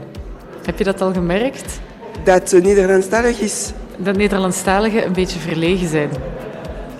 Heb 0.64 0.78
je 0.78 0.84
dat 0.84 1.00
al 1.00 1.12
gemerkt? 1.12 1.80
Dat 2.24 2.52
Nederlandstalig 2.52 3.40
is? 3.40 3.72
Dat 3.96 4.16
Nederlandstaligen 4.16 5.06
een 5.06 5.12
beetje 5.12 5.38
verlegen 5.38 5.88
zijn. 5.88 6.10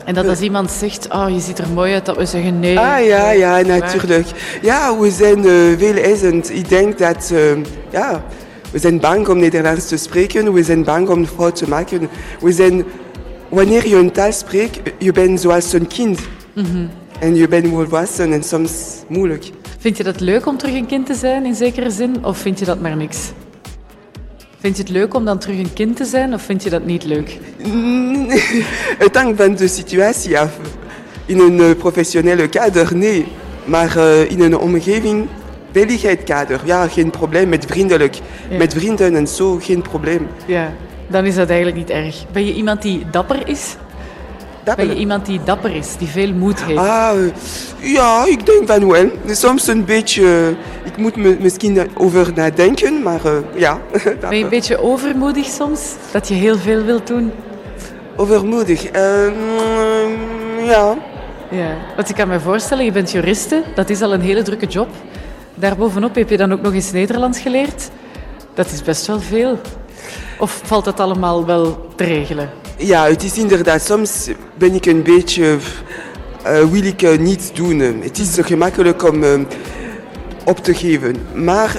En 0.05 0.15
dat 0.15 0.29
als 0.29 0.41
iemand 0.41 0.71
zegt, 0.71 1.09
oh, 1.09 1.27
je 1.29 1.41
ziet 1.41 1.59
er 1.59 1.69
mooi 1.69 1.93
uit, 1.93 2.07
dat 2.07 2.17
we 2.17 2.27
zeggen 2.27 2.61
nee. 2.61 2.79
Ah 2.79 3.07
ja, 3.07 3.31
ja, 3.31 3.61
natuurlijk. 3.61 4.27
Ja, 4.63 4.99
we 4.99 5.11
zijn 5.11 5.39
uh, 5.39 5.79
veel 5.79 5.97
eisend. 5.97 6.51
Ik 6.51 6.69
denk 6.69 6.99
dat, 6.99 7.31
uh, 7.33 7.39
ja, 7.91 8.25
we 8.71 8.79
zijn 8.79 9.01
bang 9.01 9.29
om 9.29 9.39
Nederlands 9.39 9.89
te 9.89 9.97
spreken. 9.97 10.53
We 10.53 10.63
zijn 10.63 10.85
bang 10.85 11.09
om 11.09 11.27
fout 11.27 11.57
te 11.57 11.69
maken. 11.69 12.09
We 12.41 12.53
zijn, 12.53 12.85
wanneer 13.51 13.89
je 13.89 13.97
een 13.97 14.11
taal 14.13 14.33
spreekt, 14.33 14.81
je 14.99 15.13
bent 15.13 15.41
zoals 15.41 15.73
een 15.73 15.87
kind. 15.87 16.19
Mm 16.55 16.65
-hmm. 16.65 16.89
En 17.19 17.35
je 17.35 17.49
bent 17.49 17.67
volwassen 17.69 18.33
en 18.33 18.43
soms 18.43 18.73
moeilijk. 19.09 19.51
Vind 19.79 19.97
je 19.97 20.03
dat 20.03 20.21
leuk 20.21 20.47
om 20.47 20.57
terug 20.57 20.75
een 20.75 20.87
kind 20.87 21.07
te 21.07 21.15
zijn, 21.15 21.45
in 21.45 21.55
zekere 21.55 21.91
zin? 21.91 22.25
Of 22.25 22.39
vind 22.39 22.59
je 22.59 22.65
dat 22.65 22.81
maar 22.81 22.97
niks? 22.97 23.19
Vind 24.61 24.77
je 24.77 24.83
het 24.83 24.93
leuk 24.93 25.15
om 25.15 25.25
dan 25.25 25.39
terug 25.39 25.59
een 25.59 25.73
kind 25.73 25.97
te 25.97 26.05
zijn 26.05 26.35
of 26.35 26.43
vind 26.43 26.63
je 26.63 26.71
dat 26.71 26.85
niet 26.85 27.05
leuk? 27.05 27.39
Het 29.05 29.17
hangt 29.17 29.43
van 29.43 29.55
de 29.55 29.69
situatie 29.69 30.39
af. 30.39 30.57
In 31.27 31.39
een 31.39 31.77
professionele 31.77 32.49
kader, 32.49 32.97
nee. 32.97 33.27
Maar 33.65 33.97
uh, 33.97 34.31
in 34.31 34.41
een 34.41 34.59
omgeving, 34.59 35.27
veiligheidskader, 35.73 36.61
ja, 36.65 36.89
geen 36.89 37.11
probleem. 37.11 37.49
Met 37.49 37.65
vriendelijk, 37.65 38.15
Ja. 38.51 38.57
met 38.57 38.75
vrienden 38.75 39.17
en 39.17 39.27
zo, 39.29 39.59
geen 39.63 39.83
probleem. 39.83 40.27
Ja, 40.47 40.73
dan 41.11 41.25
is 41.25 41.35
dat 41.35 41.49
eigenlijk 41.49 41.77
niet 41.77 41.91
erg. 41.91 42.25
Ben 42.33 42.47
je 42.47 42.55
iemand 42.55 42.83
die 42.83 43.07
dapper 43.11 43.49
is? 43.49 43.77
Ben 44.77 44.89
je 44.89 44.95
iemand 44.95 45.27
die 45.27 45.41
dapper 45.45 45.75
is, 45.77 45.97
die 45.97 46.09
veel 46.09 46.33
moed 46.33 46.65
heeft? 46.65 46.79
Ah, 46.79 47.13
ja, 47.79 48.25
ik 48.27 48.47
denk 48.47 48.67
van 48.67 48.89
wel. 48.89 49.11
Soms 49.27 49.67
een 49.67 49.85
beetje, 49.85 50.23
eh, 50.23 50.87
ik 50.87 50.97
moet 50.97 51.17
me 51.17 51.37
misschien 51.41 51.89
over 51.95 52.33
nadenken, 52.35 53.03
maar 53.03 53.25
eh, 53.25 53.33
ja. 53.55 53.79
Ben 54.21 54.37
je 54.37 54.45
een 54.45 54.51
beetje 54.51 54.83
overmoedig 54.83 55.47
soms? 55.47 55.95
Dat 56.13 56.29
je 56.29 56.35
heel 56.35 56.57
veel 56.57 56.83
wilt 56.85 57.07
doen? 57.07 57.33
Overmoedig. 58.17 58.85
Ehm, 58.85 59.33
ja. 60.65 60.97
Ja, 61.51 61.77
want 61.97 62.09
ik 62.09 62.15
kan 62.15 62.29
me 62.29 62.41
voorstellen, 62.41 62.85
je 62.85 62.93
bent 62.93 63.11
juriste, 63.11 63.63
dat 63.75 63.91
is 63.91 64.03
al 64.03 64.13
een 64.13 64.21
hele 64.21 64.43
drukke 64.43 64.67
job. 64.67 64.89
Daarbovenop 65.55 66.15
heb 66.15 66.31
je 66.31 66.37
dan 66.37 66.53
ook 66.53 66.63
nog 66.63 66.73
eens 66.73 66.93
Nederlands 66.93 67.39
geleerd. 67.39 67.91
Dat 68.55 68.67
is 68.67 68.83
best 68.83 69.07
wel 69.07 69.21
veel. 69.21 69.59
Of 70.41 70.61
valt 70.65 70.85
dat 70.85 71.01
allemaal 71.01 71.47
wel 71.47 71.89
te 71.97 72.05
regelen? 72.05 72.51
ja, 72.77 73.07
het 73.07 73.23
is 73.23 73.39
inderdaad, 73.39 73.83
soms 73.83 74.29
ben 74.55 74.75
ik 74.75 74.87
een 74.87 75.03
beetje, 75.03 75.57
eh, 76.43 76.65
wil 76.71 76.85
ik 76.85 77.03
eh, 77.03 77.19
niets 77.19 77.53
doen. 77.53 77.79
Het 77.79 78.19
is 78.19 78.37
gemakkelijk 78.41 79.09
om 79.09 79.23
eh, 79.23 79.41
op 80.45 80.59
te 80.59 80.75
geven. 80.75 81.17
Maar 81.35 81.77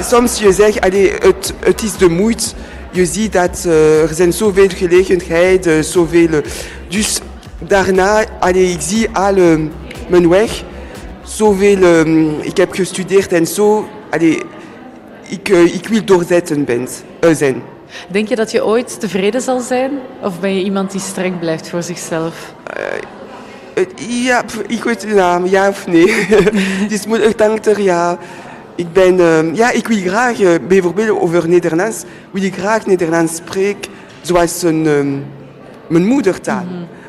soms 0.00 0.38
je 0.38 0.52
zegt, 0.52 0.80
allee, 0.80 1.12
het, 1.12 1.54
het 1.58 1.82
is 1.82 1.96
de 1.96 2.08
moeite. 2.08 2.46
Je 2.92 3.06
ziet 3.06 3.32
dat 3.32 3.64
er 3.64 4.14
zijn 4.14 4.32
zoveel 4.32 4.68
gelegenheden, 4.68 5.84
zoveel... 5.84 6.28
Dus 6.88 7.20
daarna, 7.58 8.24
ik 8.52 8.80
zie 8.80 9.08
al 9.12 9.34
mijn 10.08 10.28
weg. 10.28 10.62
Zoveel, 11.22 11.82
eh, 11.82 12.46
ik 12.46 12.56
heb 12.56 12.72
gestudeerd 12.72 13.32
en 13.32 13.46
zo. 13.46 13.88
Ik, 15.30 15.48
eh, 15.48 15.74
ik 15.74 15.88
wil 15.88 16.04
doorzetten 16.04 16.64
ben, 16.64 16.88
eh, 17.20 17.34
zijn. 17.34 17.62
Denk 18.08 18.28
je 18.28 18.36
dat 18.36 18.50
je 18.50 18.64
ooit 18.64 19.00
tevreden 19.00 19.40
zal 19.40 19.60
zijn? 19.60 19.90
Of 20.22 20.40
ben 20.40 20.54
je 20.54 20.62
iemand 20.62 20.90
die 20.90 21.00
streng 21.00 21.38
blijft 21.38 21.68
voor 21.68 21.82
zichzelf? 21.82 22.54
Het- 23.74 23.92
Ja, 24.08 24.44
ik 24.66 24.82
weet 24.84 25.02
het 25.02 25.14
naam, 25.14 25.46
ja 25.46 25.68
of 25.68 25.86
nee. 25.86 26.26
dus 26.88 27.06
moet 27.06 27.24
ik 27.24 27.38
denk 27.38 27.64
er, 27.66 27.80
ja. 27.80 28.18
Ik 28.74 28.92
ben, 28.92 29.20
eh, 29.20 29.54
ja, 29.54 29.70
ik 29.70 29.88
wil 29.88 29.96
graag, 29.98 30.40
eh, 30.40 30.50
bijvoorbeeld 30.68 31.20
over 31.20 31.48
Nederlands, 31.48 32.02
wil 32.30 32.42
ik 32.42 32.54
graag 32.54 32.86
Nederlands 32.86 33.36
spreken 33.36 33.90
zoals 34.20 34.62
een, 34.62 34.86
ehm, 34.86 35.12
mijn 35.86 36.06
moedertaal. 36.06 36.64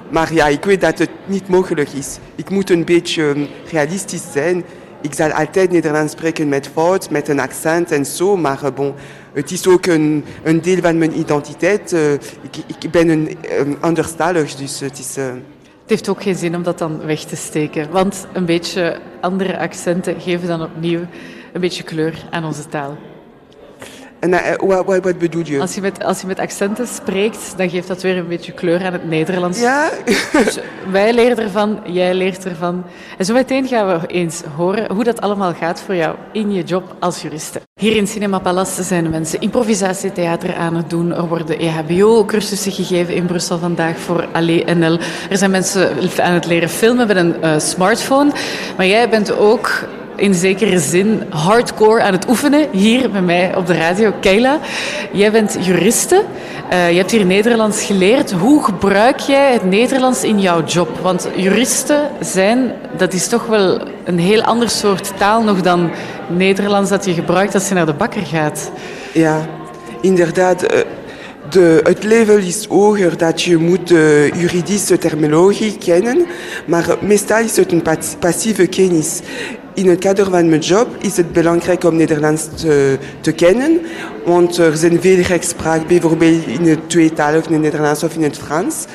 Maar 0.09 0.33
ja, 0.33 0.47
ik 0.47 0.65
weet 0.65 0.81
dat 0.81 0.97
het 0.99 1.09
niet 1.25 1.47
mogelijk 1.47 1.89
is. 1.89 2.17
Ik 2.35 2.49
moet 2.49 2.69
een 2.69 2.85
beetje 2.85 3.29
ehm, 3.29 3.45
realistisch 3.71 4.23
zijn. 4.33 4.63
Ik 5.01 5.13
zal 5.13 5.31
altijd 5.31 5.71
Nederlands 5.71 6.11
spreken 6.11 6.49
met 6.49 6.67
fout, 6.73 7.09
met 7.09 7.27
een 7.27 7.39
accent 7.39 7.91
en 7.91 8.05
zo, 8.05 8.37
maar 8.37 8.63
eh, 8.63 8.71
bon, 8.73 8.93
het 9.33 9.51
is 9.51 9.67
ook 9.67 9.85
een, 9.85 10.23
een 10.43 10.61
deel 10.61 10.81
van 10.81 10.97
mijn 10.97 11.19
identiteit. 11.19 11.93
Eh, 11.93 12.13
ik, 12.67 12.91
ben 12.91 13.09
een 13.09 13.37
um, 13.59 13.77
anderstalig, 13.79 14.55
dus 14.55 14.79
het 14.79 14.99
is... 14.99 15.17
eh, 15.17 15.25
Het 15.81 15.89
heeft 15.99 16.09
ook 16.09 16.23
geen 16.23 16.35
zin 16.35 16.55
om 16.55 16.63
dat 16.63 16.77
dan 16.77 17.05
weg 17.05 17.19
te 17.23 17.35
steken. 17.35 17.91
Want 17.91 18.27
een 18.33 18.45
beetje 18.45 18.99
andere 19.21 19.59
accenten 19.59 20.21
geven 20.21 20.47
dan 20.47 20.61
opnieuw 20.63 20.99
een 21.53 21.61
beetje 21.61 21.83
kleur 21.83 22.15
aan 22.29 22.45
onze 22.45 22.67
taal. 22.67 22.97
En 24.21 24.33
eh, 24.33 24.53
wat, 24.57 24.85
wat, 24.85 25.03
wat 25.03 25.17
bedoel 25.17 25.45
je? 25.45 25.59
Als 25.59 25.75
je, 25.75 25.81
met, 25.81 26.03
als 26.03 26.21
je 26.21 26.27
met 26.27 26.39
accenten 26.39 26.87
spreekt, 26.87 27.53
dan 27.57 27.69
geeft 27.69 27.87
dat 27.87 28.01
weer 28.01 28.17
een 28.17 28.27
beetje 28.27 28.51
kleur 28.51 28.85
aan 28.85 28.93
het 28.93 29.09
Nederlands. 29.09 29.59
Ja, 29.59 29.89
Dus 30.45 30.59
wij 30.91 31.13
leren 31.13 31.37
ervan, 31.37 31.79
jij 31.85 32.13
leert 32.13 32.45
ervan. 32.45 32.83
En 33.17 33.25
zo 33.25 33.33
meteen 33.33 33.67
gaan 33.67 33.87
we 33.87 34.07
eens 34.07 34.41
horen 34.55 34.91
hoe 34.93 35.03
dat 35.03 35.21
allemaal 35.21 35.53
gaat 35.53 35.81
voor 35.81 35.95
jou 35.95 36.15
in 36.31 36.51
je 36.51 36.63
job 36.63 36.95
als 36.99 37.21
juriste. 37.21 37.61
Hier 37.79 37.95
in 37.95 38.07
Cinema 38.07 38.39
Palace 38.39 38.83
zijn 38.83 39.09
mensen 39.09 39.41
improvisatietheater 39.41 40.55
aan 40.55 40.75
het 40.75 40.89
doen. 40.89 41.13
Er 41.13 41.27
worden 41.27 41.59
EHBO-cursussen 41.59 42.71
gegeven 42.71 43.13
in 43.13 43.25
Brussel 43.25 43.57
vandaag 43.57 43.97
voor 43.97 44.27
Allee 44.31 44.63
NL. 44.75 44.99
Er 45.29 45.37
zijn 45.37 45.51
mensen 45.51 45.89
aan 46.17 46.33
het 46.33 46.45
leren 46.45 46.69
filmen 46.69 47.07
met 47.07 47.17
een 47.17 47.41
eh, 47.41 47.59
smartphone. 47.59 48.31
Maar 48.77 48.85
jij 48.85 49.09
bent 49.09 49.31
ook 49.37 49.69
in 50.21 50.33
zekere 50.33 50.79
zin 50.79 51.23
hardcore 51.29 52.01
aan 52.01 52.13
het 52.13 52.29
oefenen 52.29 52.67
hier 52.71 53.11
bij 53.11 53.21
mij 53.21 53.55
op 53.55 53.65
de 53.67 53.73
radio. 53.73 54.13
Keila, 54.19 54.59
jij 55.11 55.31
bent 55.31 55.57
juriste. 55.61 56.23
Eh, 56.69 56.91
je 56.91 56.97
hebt 56.97 57.11
hier 57.11 57.25
Nederlands 57.25 57.83
geleerd. 57.83 58.31
Hoe 58.31 58.63
gebruik 58.63 59.19
jij 59.19 59.53
het 59.53 59.63
Nederlands 59.65 60.23
in 60.23 60.39
jouw 60.39 60.63
job? 60.63 60.99
Want 61.01 61.27
juristen 61.35 62.09
zijn, 62.19 62.71
dat 62.97 63.13
is 63.13 63.27
toch 63.27 63.45
wel 63.45 63.81
een 64.03 64.19
heel 64.19 64.41
ander 64.41 64.69
soort 64.69 65.11
taal 65.17 65.43
nog 65.43 65.61
dan 65.61 65.91
Nederlands 66.29 66.89
dat 66.89 67.05
je 67.05 67.13
gebruikt 67.13 67.53
als 67.53 67.67
je 67.67 67.73
naar 67.73 67.85
de 67.85 67.93
bakker 67.93 68.25
gaat. 68.25 68.71
ja, 69.13 69.45
inderdaad. 70.01 70.63
eh, 70.63 70.79
De, 71.49 71.79
het 71.83 72.03
level 72.03 72.37
is 72.37 72.65
hoger 72.69 73.17
dat 73.17 73.41
je 73.41 73.57
moet 73.57 73.87
de 73.87 74.31
juridische 74.35 74.97
terminologie 74.97 75.77
kennen, 75.77 76.25
maar 76.65 76.85
meestal 77.01 77.39
is 77.39 77.55
het 77.57 77.71
een 77.71 77.81
pas- 77.81 78.15
passieve 78.19 78.67
kennis. 78.67 79.19
In 79.73 79.89
het 79.89 79.99
kader 79.99 80.29
van 80.29 80.49
mijn 80.49 80.61
job 80.61 80.87
is 80.99 81.17
het 81.17 81.33
belangrijk 81.33 81.83
om 81.83 81.95
Nederlands 81.95 82.47
te, 83.21 83.31
kennen, 83.35 83.81
want 84.25 84.57
er 84.57 84.77
zijn 84.77 85.01
veel 85.01 85.19
rechtspraak, 85.19 85.87
bijvoorbeeld 85.87 86.45
in 86.45 86.67
het 86.67 86.89
tweetalig, 86.89 87.45
in 87.45 87.53
het 87.53 87.61
Nederlands 87.61 88.03
of 88.03 88.15
in 88.15 88.23
het 88.23 88.37
Frans. 88.37 88.85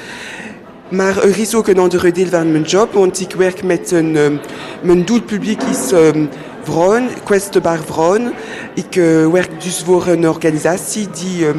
Maar 0.88 1.22
er 1.22 1.38
is 1.38 1.54
ook 1.54 1.68
een 1.68 1.78
andere 1.78 2.12
deel 2.12 2.26
van 2.26 2.52
mijn 2.52 2.64
job, 2.64 2.92
want 2.92 3.20
ik 3.20 3.32
werk 3.32 3.62
met 3.62 3.90
een... 3.90 4.16
ehm, 4.16 4.36
mijn 4.82 5.04
doelpubliek 5.04 5.62
is 5.62 5.92
ehm, 5.92 6.26
vrouwen, 6.62 7.08
kwetsbare 7.24 7.82
vrouwen. 7.82 8.32
Ik 8.74 8.96
eh, 8.96 9.30
werk 9.30 9.62
dus 9.62 9.82
voor 9.82 10.06
een 10.06 10.28
organisatie 10.28 11.08
die 11.10 11.46
ehm, 11.46 11.58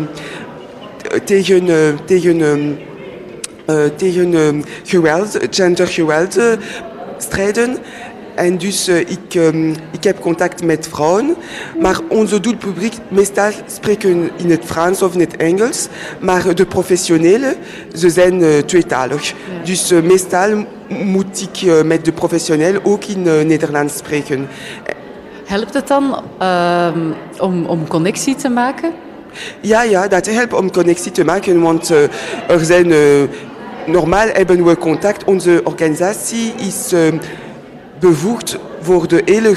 tegen, 1.23 1.69
eh, 1.69 1.75
tegen, 2.05 2.41
eh, 3.65 3.83
tegen 3.95 4.63
geweld, 4.83 5.37
gendergeweld 5.49 6.39
strijden. 7.17 7.77
En 8.37 8.57
dus 8.57 8.87
eh, 8.87 8.99
ik, 8.99 9.35
ehm, 9.35 9.69
ik 9.69 10.03
heb 10.03 10.19
contact 10.19 10.63
met 10.63 10.87
vrouwen, 10.91 11.35
maar 11.79 11.99
onze 12.09 12.39
doelpubliek 12.39 12.93
meestal 13.07 13.51
spreken 13.65 14.29
in 14.35 14.51
het 14.51 14.65
Frans 14.65 15.01
of 15.01 15.13
in 15.13 15.19
het 15.19 15.35
Engels, 15.35 15.87
maar 16.19 16.55
de 16.55 16.65
professionelen, 16.65 17.55
ze 17.95 18.09
zijn 18.09 18.41
eh, 18.43 18.57
tweetalig. 18.57 19.33
Dus 19.63 19.91
eh, 19.91 20.01
meestal 20.01 20.65
moet 20.87 21.49
ik 21.51 21.83
met 21.85 22.05
de 22.05 22.11
professioneel 22.11 22.79
ook 22.83 23.03
in 23.03 23.21
Nederlands 23.47 23.97
spreken. 23.97 24.47
Helpt 25.45 25.73
het 25.73 25.87
dan 25.87 26.21
ehm, 26.39 26.99
om, 27.39 27.65
om 27.65 27.87
connectie 27.87 28.35
te 28.35 28.49
maken? 28.49 28.91
Ja, 29.61 29.83
ja, 29.83 30.07
dat 30.07 30.25
helpt 30.25 30.53
om 30.53 30.71
connectie 30.71 31.11
te 31.11 31.23
maken, 31.23 31.61
want 31.61 31.91
uh, 31.91 32.03
er 32.47 32.65
zijn... 32.65 32.87
Uh, 32.87 33.23
normaal 33.87 34.27
hebben 34.27 34.65
we 34.65 34.77
contact. 34.77 35.23
Onze 35.23 35.61
organisatie 35.63 36.53
is 36.57 36.93
uh, 36.93 37.13
bevoegd 37.99 38.57
voor, 38.81 39.07
de 39.07 39.21
hele, 39.25 39.53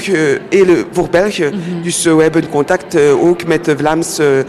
hele, 0.49 0.85
voor 0.91 1.09
België. 1.09 1.49
Mm 1.53 1.61
-hmm. 1.61 1.83
Dus 1.83 2.03
we 2.03 2.21
hebben 2.21 2.49
contact 2.49 2.97
ook 3.11 3.45
met 3.45 3.65
de 3.65 3.77
Vlaamse 3.77 4.45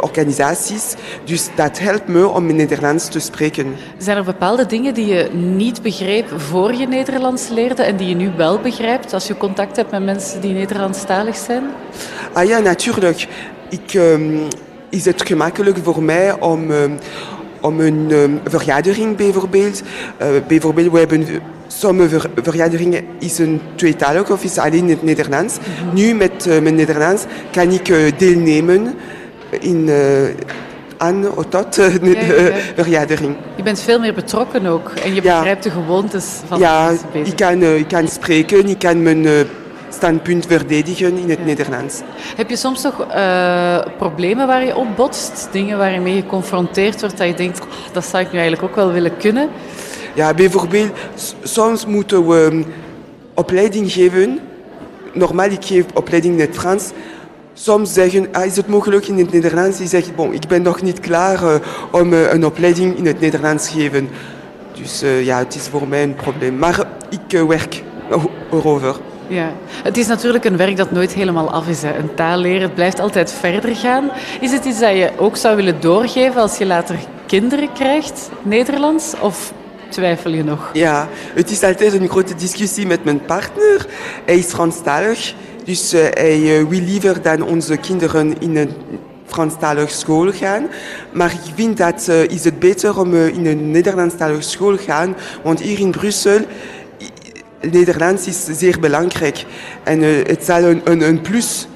organisaties. 0.00 0.94
Dus 1.24 1.48
dat 1.54 1.78
helpt 1.78 2.08
me 2.08 2.28
om 2.28 2.48
in 2.48 2.56
Nederlands 2.56 3.08
te 3.08 3.20
spreken. 3.20 3.74
Zijn 3.98 4.16
er 4.16 4.24
bepaalde 4.24 4.66
dingen 4.66 4.94
die 4.94 5.06
je 5.06 5.30
niet 5.32 5.82
begreep 5.82 6.26
voor 6.36 6.74
je 6.74 6.86
Nederlands 6.86 7.48
leerde 7.48 7.82
en 7.82 7.96
die 7.96 8.08
je 8.08 8.14
nu 8.14 8.30
wel 8.36 8.58
begrijpt 8.58 9.12
als 9.12 9.26
je 9.26 9.36
contact 9.36 9.76
hebt 9.76 9.90
met 9.90 10.04
mensen 10.04 10.40
die 10.40 10.52
Nederlandstalig 10.52 11.36
zijn? 11.36 11.64
Ah 12.32 12.48
ja, 12.48 12.58
natuurlijk. 12.58 13.28
Ik, 13.68 13.94
um, 13.94 14.40
is 14.88 15.04
het 15.04 15.26
gemakkelijk 15.26 15.78
voor 15.82 16.02
mij 16.02 16.40
om, 16.40 16.70
um, 16.70 16.98
om 17.60 17.80
een 17.80 18.10
um, 18.10 18.40
vergadering 18.44 19.16
bijvoorbeeld. 19.16 19.82
Uh, 20.22 20.28
bijvoorbeeld, 20.46 20.92
we 20.92 20.98
hebben 20.98 21.26
sommige 21.78 22.20
ver, 22.20 22.30
vergaderingen 22.42 23.04
is 23.18 23.38
een 23.38 23.60
tweetalig 23.74 24.30
of 24.30 24.44
is 24.44 24.58
alleen 24.58 24.78
in 24.82 24.88
het 24.88 25.02
Nederlands. 25.02 25.58
Mm 25.58 25.64
-hmm. 25.64 25.94
Nu 25.94 26.14
met 26.14 26.46
uh, 26.46 26.60
mijn 26.60 26.74
Nederlands 26.74 27.24
kan 27.50 27.70
ik 27.70 27.88
uh, 27.88 28.12
deelnemen 28.16 28.94
in 29.60 29.90
aan 30.98 31.24
tot 31.48 31.74
de 31.74 32.00
ja, 32.02 32.44
ja. 32.44 32.56
vergadering. 32.74 33.36
Je 33.56 33.62
bent 33.62 33.80
veel 33.80 34.00
meer 34.00 34.14
betrokken 34.14 34.66
ook 34.66 34.88
en 35.04 35.14
je 35.14 35.22
begrijpt 35.22 35.62
de 35.62 35.70
gewoontes 35.70 36.24
van 36.46 36.58
ja, 36.58 36.90
de 36.90 36.96
mensen 37.12 37.32
ik 37.32 37.36
kan, 37.36 37.62
ik 37.62 37.88
kan 37.88 38.08
spreken, 38.08 38.68
ik 38.68 38.78
kan 38.78 39.02
mijn 39.02 39.26
standpunt 39.88 40.46
verdedigen 40.46 41.16
in 41.16 41.30
het 41.30 41.44
Nederlands. 41.44 42.00
Heb 42.36 42.50
je 42.50 42.56
soms 42.56 42.82
nog 42.82 43.06
uh, 43.14 43.78
problemen 43.98 44.46
waar 44.46 44.64
je 44.64 44.76
op 44.76 44.96
botst? 44.96 45.48
Dingen 45.52 45.78
waar 45.78 45.92
je 45.92 46.00
mee 46.00 46.20
geconfronteerd 46.20 47.00
wordt 47.00 47.18
dat 47.18 47.26
je 47.26 47.34
denkt, 47.34 47.60
oh, 47.60 47.66
dat 47.92 48.04
zou 48.04 48.24
ik 48.24 48.32
nu 48.32 48.38
eigenlijk 48.38 48.68
ook 48.70 48.76
wel 48.76 48.92
willen 48.92 49.16
kunnen? 49.16 49.48
Ja, 50.16 50.34
bijvoorbeeld, 50.34 50.90
soms 51.42 51.86
moeten 51.86 52.28
we 52.28 52.48
um, 52.52 52.64
opleiding 53.34 53.92
geven. 53.92 54.38
Normaal, 55.12 55.50
ik 55.50 55.64
geef 55.64 55.84
opleiding 55.94 56.34
in 56.34 56.40
het 56.40 56.56
Frans. 56.56 56.90
Soms 57.52 57.92
zeggen, 57.92 58.28
ah, 58.32 58.44
is 58.44 58.56
het 58.56 58.66
mogelijk 58.66 59.06
in 59.06 59.18
het 59.18 59.32
Nederlands? 59.32 59.78
Die 59.78 59.88
zeggen, 59.88 60.14
bon, 60.14 60.32
ik 60.32 60.46
ben 60.48 60.62
nog 60.62 60.82
niet 60.82 61.00
klaar 61.00 61.42
uh, 61.42 61.54
om 61.90 62.12
uh, 62.12 62.32
een 62.32 62.46
opleiding 62.46 62.96
in 62.96 63.06
het 63.06 63.20
Nederlands 63.20 63.70
te 63.70 63.80
geven. 63.80 64.08
Dus 64.74 65.04
ja, 65.22 65.38
het 65.38 65.54
is 65.54 65.68
voor 65.68 65.88
mij 65.88 66.02
een 66.02 66.14
probleem. 66.14 66.58
Maar 66.58 66.86
ik 67.10 67.38
werk 67.38 67.82
erover. 68.52 68.96
Ja, 69.28 69.52
het 69.82 69.96
is 69.96 70.06
natuurlijk 70.06 70.44
een 70.44 70.56
werk 70.56 70.76
dat 70.76 70.90
nooit 70.90 71.12
helemaal 71.12 71.50
af 71.50 71.68
is. 71.68 71.82
Hè. 71.82 71.96
Een 71.96 72.14
taal 72.14 72.38
leren, 72.38 72.62
het 72.62 72.74
blijft 72.74 73.00
altijd 73.00 73.32
verder 73.32 73.76
gaan. 73.76 74.10
Is 74.40 74.52
het 74.52 74.64
iets 74.64 74.80
dat 74.80 74.96
je 74.96 75.10
ook 75.16 75.36
zou 75.36 75.56
willen 75.56 75.80
doorgeven 75.80 76.40
als 76.40 76.58
je 76.58 76.66
later 76.66 76.96
kinderen 77.26 77.72
krijgt, 77.72 78.30
Nederlands? 78.42 79.14
Of 79.20 79.52
twijfel 79.88 80.30
je 80.30 80.44
nog? 80.44 80.70
Ja, 80.72 81.08
het 81.34 81.50
is 81.50 81.62
altijd 81.62 81.92
een 81.92 82.08
grote 82.08 82.34
discussie 82.34 82.86
met 82.86 83.04
mijn 83.04 83.24
partner. 83.24 83.86
Hij 84.24 84.38
is 84.38 84.46
Franstalig, 84.46 85.34
dus 85.64 85.94
uh, 85.94 86.00
hij 86.10 86.38
uh, 86.38 86.68
wil 86.68 86.80
liever 86.80 87.22
dan 87.22 87.42
onze 87.42 87.76
kinderen 87.76 88.40
in 88.40 88.56
een 88.56 88.70
Franstalige 89.26 89.94
school 89.94 90.32
gaan. 90.32 90.66
Maar 91.12 91.32
ik 91.32 91.54
vind 91.54 91.76
dat 91.76 92.06
uh, 92.08 92.22
is 92.22 92.44
het 92.44 92.58
beter 92.58 92.98
om 92.98 93.14
in 93.14 93.46
een 93.46 93.70
Nederlandstalige 93.70 94.40
school 94.40 94.76
te 94.76 94.82
gaan, 94.82 95.16
want 95.42 95.60
hier 95.60 95.78
in 95.78 95.90
Brussel 95.90 96.40
Nederlands 97.60 98.26
is 98.26 98.44
zeer 98.44 98.80
belangrijk. 98.80 99.44
En 99.82 100.02
uh, 100.02 100.26
het 100.26 100.44
zal 100.44 100.62
een, 100.62 100.80
een, 100.84 101.00
een 101.00 101.20
plus, 101.20 101.66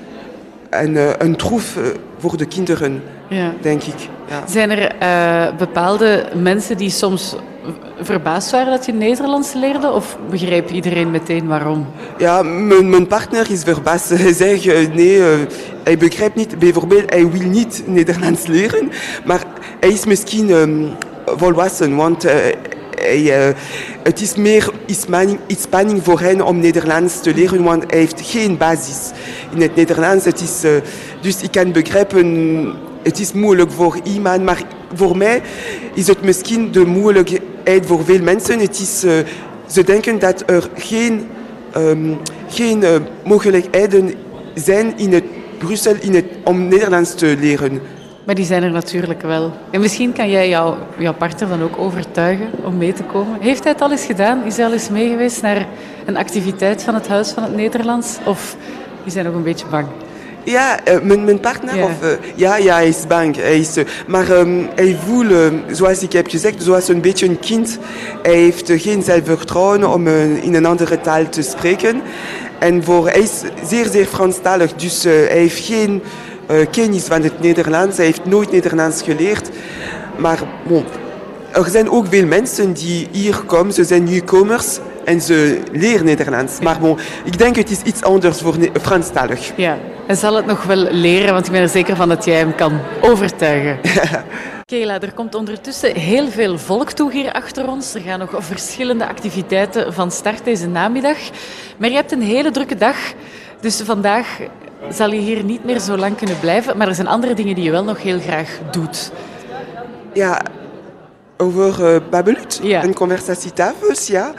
en, 0.71 1.23
een 1.25 1.37
troef 1.37 1.79
voor 2.19 2.37
de 2.37 2.47
kinderen, 2.47 3.03
ja. 3.29 3.53
denk 3.61 3.83
ik. 3.83 4.09
Ja. 4.29 4.47
Zijn 4.47 4.71
er 4.71 4.95
bepaalde 5.57 6.29
mensen 6.35 6.77
die 6.77 6.91
soms 6.91 7.35
verbaasd 8.01 8.51
waren 8.51 8.71
dat 8.71 8.87
je 8.87 8.93
Nederlands 8.93 9.53
leerde? 9.53 9.91
Of 9.91 10.19
begreep 10.31 10.71
iedereen 10.71 11.11
meteen 11.11 11.47
waarom? 11.47 11.87
Ja, 12.19 12.43
mijn, 12.43 12.91
mijn 12.91 13.07
partner 13.07 13.51
is 13.51 13.63
verbaasd. 13.63 14.09
Hij 14.19 14.33
zegt 14.33 14.95
nee, 14.95 15.23
hij 15.85 15.99
begrijpt 15.99 16.35
niet. 16.35 16.59
Bijvoorbeeld, 16.59 17.11
hij 17.11 17.31
wil 17.31 17.49
niet 17.49 17.83
Nederlands 17.87 18.47
leren. 18.57 18.91
Maar 19.25 19.45
hij 19.81 19.91
is 19.91 20.05
misschien 20.05 20.51
um, 20.51 20.91
volwassen, 21.25 21.97
want 21.97 22.25
uh, 22.25 22.33
het 24.03 24.21
is 24.21 24.35
meer 24.35 24.71
spanning 25.47 26.05
voor 26.05 26.21
hen 26.21 26.47
om 26.47 26.59
Nederlands 26.59 27.21
te 27.21 27.35
leren, 27.35 27.63
want 27.63 27.85
hij 27.87 27.99
heeft 27.99 28.21
geen 28.21 28.57
basis 28.57 29.11
in 29.55 29.61
het 29.61 29.77
Nederlands. 29.77 30.25
Het 30.25 30.41
is, 30.41 30.61
dus 31.21 31.43
ik 31.43 31.51
kan 31.51 31.73
begrijpen, 31.73 32.75
het 33.03 33.21
is 33.21 33.33
moeilijk 33.33 33.71
voor 33.73 33.99
iemand, 34.03 34.45
maar 34.45 34.63
voor 34.95 35.17
mij 35.17 35.43
is 35.95 36.07
het 36.07 36.23
misschien 36.23 36.73
de 36.73 36.87
voor 37.83 38.05
veel 38.05 38.23
mensen. 38.23 38.59
Het 38.59 38.81
is, 38.81 39.05
uh, 39.05 39.13
ze 39.67 39.85
denken 39.85 40.19
dat 40.19 40.43
er 40.47 40.69
geen, 40.75 41.29
um, 41.77 42.19
geen 42.49 42.85
mogelijkheden 43.25 44.15
zijn 44.55 44.99
in 44.99 45.13
het 45.13 45.25
Brussel 45.59 45.95
in 46.01 46.15
het, 46.15 46.25
om 46.45 46.69
Nederlands 46.69 47.15
te 47.15 47.37
leren. 47.41 47.81
Maar 48.25 48.35
die 48.35 48.45
zijn 48.45 48.63
er 48.63 48.71
natuurlijk 48.71 49.23
wel. 49.23 49.53
En 49.71 49.81
misschien 49.81 50.13
kan 50.13 50.31
jij 50.31 50.49
jou, 50.49 50.75
jouw 50.99 51.15
partner 51.15 51.49
dan 51.49 51.63
ook 51.63 51.79
overtuigen 51.79 52.51
om 52.65 52.77
mee 52.77 52.93
te 52.93 53.03
komen. 53.03 53.41
Heeft 53.41 53.63
hij 53.65 53.73
het 53.73 53.81
al 53.81 53.91
eens 53.91 54.05
gedaan? 54.05 54.45
Is 54.45 54.57
hij 54.57 54.67
al 54.67 54.73
eens 54.73 54.89
mee 54.89 55.09
geweest 55.09 55.43
naar 55.43 55.67
een 56.07 56.17
activiteit 56.17 56.83
van 56.83 56.95
het 56.95 57.09
Huis 57.09 57.31
van 57.31 57.43
het 57.43 57.55
Nederlands? 57.55 58.19
Of 58.25 58.57
is 59.05 59.15
hij 59.15 59.23
nog 59.23 59.35
een 59.35 59.43
beetje 59.43 59.67
bang? 59.71 59.87
Ja, 60.45 60.79
uh, 60.89 61.01
mijn, 61.01 61.25
mijn, 61.25 61.41
partner, 61.41 61.77
ja. 61.77 61.85
Of, 61.85 62.03
uh, 62.03 62.09
ja, 62.35 62.57
ja, 62.57 62.75
hij 62.75 62.89
is 62.89 63.07
bang. 63.09 63.37
Hij 63.37 63.59
is, 63.59 63.77
uh, 63.77 63.85
maar 64.07 64.31
um, 64.31 64.69
hij 64.75 64.99
voelt, 65.07 65.33
zoals 65.71 66.03
ik 66.03 66.13
heb 66.13 66.29
gezegd, 66.29 66.63
zoals 66.63 66.89
een 66.89 67.01
beetje 67.01 67.27
een 67.27 67.39
kind. 67.39 67.79
Hij 68.23 68.35
heeft 68.35 68.71
geen 68.75 69.03
zelfvertrouwen 69.03 69.93
om 69.93 70.07
in 70.43 70.55
een 70.55 70.67
andere 70.67 71.01
taal 71.01 71.29
te 71.29 71.43
spreken. 71.43 72.03
En 72.59 72.85
voor, 72.85 73.09
hij 73.09 73.21
is 73.21 73.43
zeer, 73.69 73.87
zeer 73.87 74.07
Franstalig, 74.07 74.75
dus 74.75 75.03
hij 75.03 75.27
heeft 75.27 75.65
geen 75.65 76.03
kennis 76.71 77.05
van 77.05 77.23
het 77.23 77.41
Nederlands. 77.41 77.97
Hij 77.97 78.07
heeft 78.07 78.25
nooit 78.25 78.53
Nederlands 78.53 79.03
geleerd. 79.03 79.51
Maar 80.17 80.39
bon, 80.67 80.85
er 81.53 81.69
zijn 81.71 81.91
ook 81.91 82.07
veel 82.09 82.27
mensen 82.27 82.73
die 82.73 83.09
hier 83.11 83.43
komen, 83.47 83.73
ze 83.73 83.85
zijn 83.85 84.05
nieuwkomers 84.05 84.79
en 85.05 85.21
ze 85.21 85.59
leren 85.73 86.05
Nederlands. 86.05 86.61
Maar 86.61 86.79
bon, 86.81 86.99
ik 87.25 87.39
denk 87.39 87.57
het 87.57 87.71
is 87.71 87.83
iets 87.83 88.03
anders 88.03 88.41
voor 88.41 88.57
Franstalig. 88.83 89.53
Ja, 89.57 89.79
hij 90.11 90.19
zal 90.19 90.35
het 90.35 90.47
nog 90.47 90.65
wel 90.65 90.77
leren, 90.77 91.33
want 91.33 91.47
ik 91.47 91.53
ben 91.53 91.61
er 91.61 91.69
zeker 91.69 91.97
van 91.97 92.09
dat 92.09 92.25
jij 92.25 92.37
hem 92.37 92.55
kan 92.55 92.81
overtuigen. 93.01 93.79
Kela, 94.65 95.01
er 95.01 95.13
komt 95.13 95.35
ondertussen 95.35 95.95
heel 95.95 96.29
veel 96.29 96.59
volk 96.59 96.91
toe 96.91 97.13
hier 97.13 97.33
achter 97.33 97.69
ons. 97.69 97.95
Er 97.95 98.01
gaan 98.01 98.19
nog 98.19 98.31
verschillende 98.39 99.07
activiteiten 99.07 99.95
van 99.95 100.11
start 100.11 100.45
deze 100.45 100.69
namiddag. 100.69 101.17
Maar 101.77 101.89
je 101.89 101.95
hebt 101.95 102.13
een 102.13 102.23
hele 102.23 102.51
drukke 102.51 102.77
dag. 102.77 102.97
Dus 103.61 103.81
vandaag 103.81 104.39
zal 104.93 105.13
je 105.13 105.21
hier 105.21 105.45
niet 105.45 105.65
meer 105.65 105.79
zo 105.79 105.97
lang 105.97 106.17
kunnen 106.17 106.41
blijven. 106.41 106.77
Maar 106.77 106.89
er 106.89 106.95
zijn 106.95 107.09
andere 107.09 107.35
dingen 107.35 107.55
die 107.55 107.65
je 107.65 107.71
wel 107.71 107.85
nog 107.85 108.03
heel 108.03 108.21
graag 108.21 108.59
doet. 108.71 109.11
Ja, 110.13 110.43
over 111.37 111.95
uh, 111.95 112.01
Babelut 112.11 112.61
ja. 112.63 112.83
en 112.83 112.95
conversatietafels, 112.95 114.07
ja. 114.07 114.33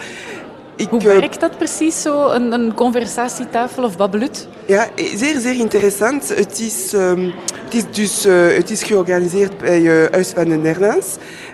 Ik, 0.82 0.90
Hoe 0.90 1.04
werkt 1.04 1.40
dat 1.40 1.58
precies, 1.58 2.02
zo, 2.02 2.30
een, 2.30 2.52
een 2.52 2.74
conversatietafel 2.74 3.84
of 3.84 3.98
babelut? 3.98 4.48
Ja, 4.66 4.88
zeer, 4.96 5.40
zeer 5.40 5.60
interessant. 5.60 6.30
Het 6.30 6.60
is, 6.60 6.94
um, 6.94 7.34
het 7.64 7.74
is, 7.74 7.84
dus, 7.92 8.26
uh, 8.26 8.56
het 8.56 8.70
is 8.70 8.84
georganiseerd 8.84 9.58
bij 9.58 9.82
uh, 9.82 10.12
Huis 10.12 10.30
van 10.30 10.50
het 10.50 10.62
Nederlands. 10.62 11.08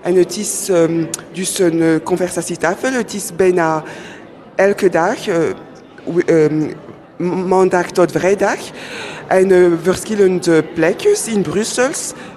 En 0.04 0.16
het 0.16 0.38
is 0.38 0.68
um, 0.70 1.10
dus 1.32 1.60
een 1.60 1.78
uh, 1.78 1.96
conversatietafel. 2.04 2.92
Het 2.92 3.13
is 3.13 3.36
bijna 3.36 3.84
elke 4.56 4.90
dag, 4.90 5.18
um, 6.26 6.74
maandag 7.48 7.92
tot 7.92 8.12
vrijdag. 8.12 8.58
En 9.28 9.80
verschillende 9.84 10.63
plekjes 10.63 11.28
in 11.28 11.42
Brussel, 11.42 11.90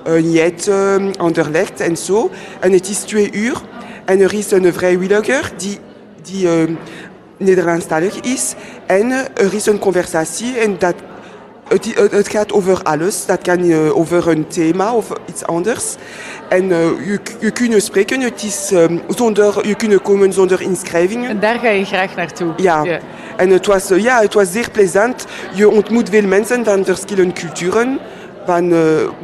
uh, 0.08 0.34
Jetten, 0.34 1.16
Anderlecht 1.16 1.80
en 1.80 1.96
zo. 1.96 2.30
En 2.60 2.72
het 2.72 2.88
is 2.88 2.98
twee 2.98 3.32
uur. 3.32 3.60
En 4.04 4.20
er 4.20 4.34
is 4.34 4.50
een 4.50 4.72
vrijwilliger 4.72 5.52
die, 5.56 5.78
die 6.22 6.44
uh, 6.44 6.76
Nederlandstalig 7.36 8.20
is. 8.20 8.54
En 8.86 9.10
er 9.34 9.54
is 9.54 9.66
een 9.66 9.78
conversatie 9.78 10.58
en 10.58 10.76
dat 10.78 10.94
het, 11.68 12.10
het, 12.10 12.28
gaat 12.28 12.52
over 12.52 12.82
alles. 12.82 13.26
Dat 13.26 13.42
kan 13.42 13.60
uh, 13.60 13.96
over 13.96 14.28
een 14.28 14.46
thema 14.46 14.94
of 14.94 15.12
iets 15.26 15.46
anders. 15.46 15.94
En 16.48 16.68
je, 16.68 17.18
je 17.40 17.50
kunt 17.50 17.82
spreken. 17.82 18.20
Het 18.20 18.42
is 18.42 18.72
zonder, 19.08 19.66
je 19.66 19.74
kunt 19.74 20.02
komen 20.02 20.32
zonder 20.32 20.60
inschrijvingen. 20.60 21.30
En 21.30 21.40
daar 21.40 21.58
ga 21.58 21.68
je 21.68 21.84
graag 21.84 22.16
naartoe. 22.16 22.52
Ja. 22.56 22.82
ja. 22.82 22.98
En 23.36 23.50
het 23.50 23.66
was, 23.66 23.88
ja, 23.88 24.20
het 24.20 24.34
was 24.34 24.52
zeer 24.52 24.70
plezant. 24.70 25.26
Je 25.54 25.68
ontmoet 25.68 26.08
veel 26.08 26.26
mensen 26.26 26.64
van 26.64 26.84
verschillende 26.84 27.32
culturen. 27.32 27.98
Van 28.46 28.72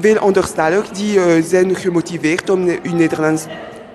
veel 0.01 0.19
anderstalig. 0.19 0.89
Die 0.89 1.43
zijn 1.43 1.77
gemotiveerd 1.77 2.51
om 2.51 2.69
hun 2.69 2.97
Nederlands 2.97 3.47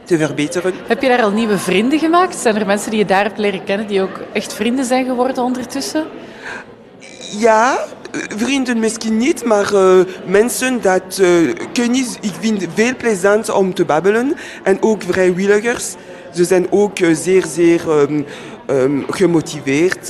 te 0.04 0.18
verbeteren. 0.18 0.74
Heb 0.88 1.02
je 1.02 1.08
daar 1.08 1.22
al 1.22 1.32
nieuwe 1.32 1.58
vrienden 1.58 2.00
gemaakt? 2.00 2.36
Zijn 2.36 2.56
er 2.56 2.66
mensen 2.66 2.90
die 2.90 3.00
je 3.00 3.06
daar 3.06 3.24
hebt 3.24 3.38
leren 3.38 3.64
kennen 3.64 3.88
die 3.88 4.02
ook 4.02 4.20
echt 4.34 4.54
vrienden 4.54 4.86
zijn 4.86 5.06
geworden 5.06 5.44
ondertussen? 5.44 6.06
Ja, 7.38 7.86
vrienden 8.36 8.80
misschien 8.80 9.18
niet, 9.18 9.46
maar 9.46 9.74
uh, 9.74 10.00
mensen 10.26 10.82
dat 10.82 11.18
uh, 11.22 11.54
kennis, 11.74 12.18
ik 12.22 12.34
vind 12.40 12.66
veel 12.74 12.96
plezant 12.96 13.50
om 13.50 13.74
te 13.74 13.86
babbelen. 13.86 14.34
En 14.64 14.78
ook 14.82 15.02
vrijwilligers. 15.04 15.96
Ze 16.34 16.44
zijn 16.44 16.68
ook 16.70 17.00
uh, 17.00 17.16
zeer, 17.16 17.46
zeer 17.46 17.82
um, 17.90 18.26
um, 18.70 19.06
gemotiveerd, 19.10 20.06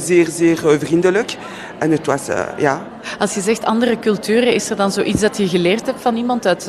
zeer, 0.00 0.26
zeer 0.30 0.58
vriendelijk. 0.78 1.36
En 1.78 1.90
het 1.90 2.06
was, 2.06 2.26
ja. 2.58 2.86
Als 3.18 3.34
je 3.34 3.40
zegt 3.40 3.64
andere 3.64 3.98
culturen, 3.98 4.54
is 4.54 4.70
er 4.70 4.76
dan 4.76 4.92
zoiets 4.92 5.20
dat 5.20 5.36
je 5.36 5.48
geleerd 5.48 5.86
hebt 5.86 6.00
van 6.00 6.16
iemand 6.16 6.46
uit 6.46 6.68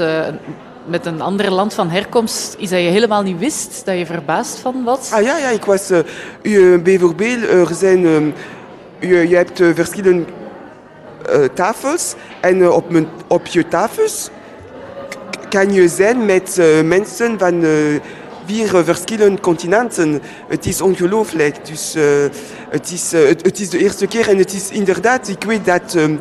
met 0.87 1.05
een 1.05 1.21
ander 1.21 1.51
land 1.51 1.73
van 1.73 1.89
herkomst, 1.89 2.55
iets 2.59 2.71
dat 2.71 2.79
je 2.79 2.87
helemaal 2.87 3.21
niet 3.21 3.39
wist, 3.39 3.81
dat 3.85 3.97
je 3.97 4.05
verbaasd 4.05 4.59
van 4.59 4.83
was? 4.83 5.11
Ah 5.11 5.23
ja, 5.23 5.37
ja 5.37 5.49
ik 5.49 5.65
was 5.65 5.91
uh, 5.91 6.81
bijvoorbeeld, 6.83 7.43
er 7.43 7.75
zijn, 7.75 8.33
je, 8.99 9.27
je 9.29 9.35
hebt 9.35 9.61
verschillende 9.73 10.25
tafels 11.53 12.15
en 12.41 12.71
op, 12.71 12.89
mijn, 12.89 13.07
op 13.27 13.45
je 13.45 13.67
tafels 13.67 14.29
kan 15.49 15.73
je 15.73 15.87
zijn 15.87 16.25
met 16.25 16.61
mensen 16.85 17.39
van 17.39 17.63
vier 18.45 18.83
verschillende 18.83 19.39
continenten. 19.39 20.21
Het 20.47 20.65
is 20.65 20.81
ongelooflijk. 20.81 21.65
Dus 21.65 21.95
het, 22.69 22.91
is, 22.91 23.11
het, 23.11 23.45
het, 23.45 23.59
is 23.59 23.69
de 23.69 23.77
eerste 23.77 24.07
keer 24.07 24.29
en 24.29 24.37
het 24.37 24.53
is 24.53 24.69
inderdaad, 24.69 25.27
ik 25.27 25.43
weet 25.43 25.65
dat 25.65 25.93
um, 25.95 26.19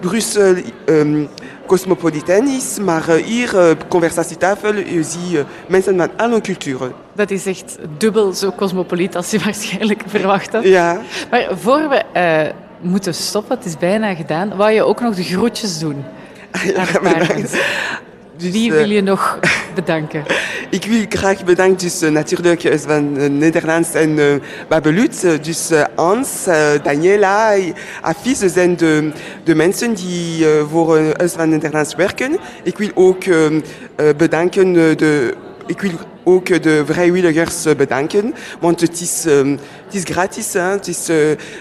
Brussel 0.00 0.54
um, 0.86 1.28
cosmopolitan 1.66 2.48
is, 2.48 2.78
maar 2.78 3.10
hier 3.10 3.54
uh, 3.54 3.70
conversatietafel, 3.88 4.74
je 4.74 5.02
ziet 5.02 5.44
mensen 5.68 5.96
van 5.96 6.10
alle 6.16 6.40
culturen. 6.40 6.92
Dat 7.12 7.30
is 7.30 7.46
echt 7.46 7.78
dubbel 7.98 8.32
zo 8.32 8.52
cosmopoliet 8.52 9.16
als 9.16 9.30
je 9.30 9.38
waarschijnlijk 9.44 10.02
verwacht 10.06 10.52
had. 10.52 10.64
Ja. 10.64 11.00
Maar 11.30 11.48
voor 11.60 11.88
we 11.88 12.02
uh, 12.16 12.52
moeten 12.90 13.14
stoppen, 13.14 13.56
het 13.56 13.66
is 13.66 13.76
bijna 13.76 14.14
gedaan, 14.14 14.56
wou 14.56 14.70
je 14.70 14.82
ook 14.82 15.00
nog 15.00 15.14
de 15.14 15.24
groetjes 15.24 15.78
doen. 15.78 16.04
Ja. 16.64 16.84
Dus, 18.36 18.50
Wie 18.50 18.72
wil 18.72 18.90
je 18.90 19.02
nog 19.02 19.38
bedanken? 19.74 20.24
Ik 20.70 20.84
wil 20.84 21.04
graag 21.08 21.44
bedanken 21.44 21.78
dus, 21.78 22.02
uh, 22.02 22.10
natuurlijk 22.10 22.64
uh, 22.64 22.74
van 22.78 23.38
Nederlands 23.38 23.94
en 23.94 24.42
Babelut. 24.68 25.44
Dus 25.44 25.70
Hans, 25.94 26.44
Daniela, 26.82 27.56
Afis, 28.00 28.38
ze 28.38 28.48
zijn 28.48 28.76
de, 28.76 29.12
de 29.44 29.54
mensen 29.54 29.94
die 29.94 30.46
voor 30.70 30.98
Huis 30.98 31.32
van 31.32 31.48
Nederlands 31.48 31.94
werken. 31.94 32.36
Ik 32.62 32.78
wil 32.78 32.90
ook 32.94 33.24
bedanken 34.16 34.72
de 34.72 35.34
ik 35.66 35.80
wil 35.80 35.90
ook 36.24 36.62
de 36.62 36.82
vrijwilligers 36.86 37.62
bedanken, 37.76 38.34
want 38.60 38.80
het 38.80 39.00
is, 39.00 39.24
het 39.84 39.94
is 39.94 40.02
gratis. 40.04 40.52
Hè? 40.52 40.60
Het, 40.60 40.88
is, 40.88 41.08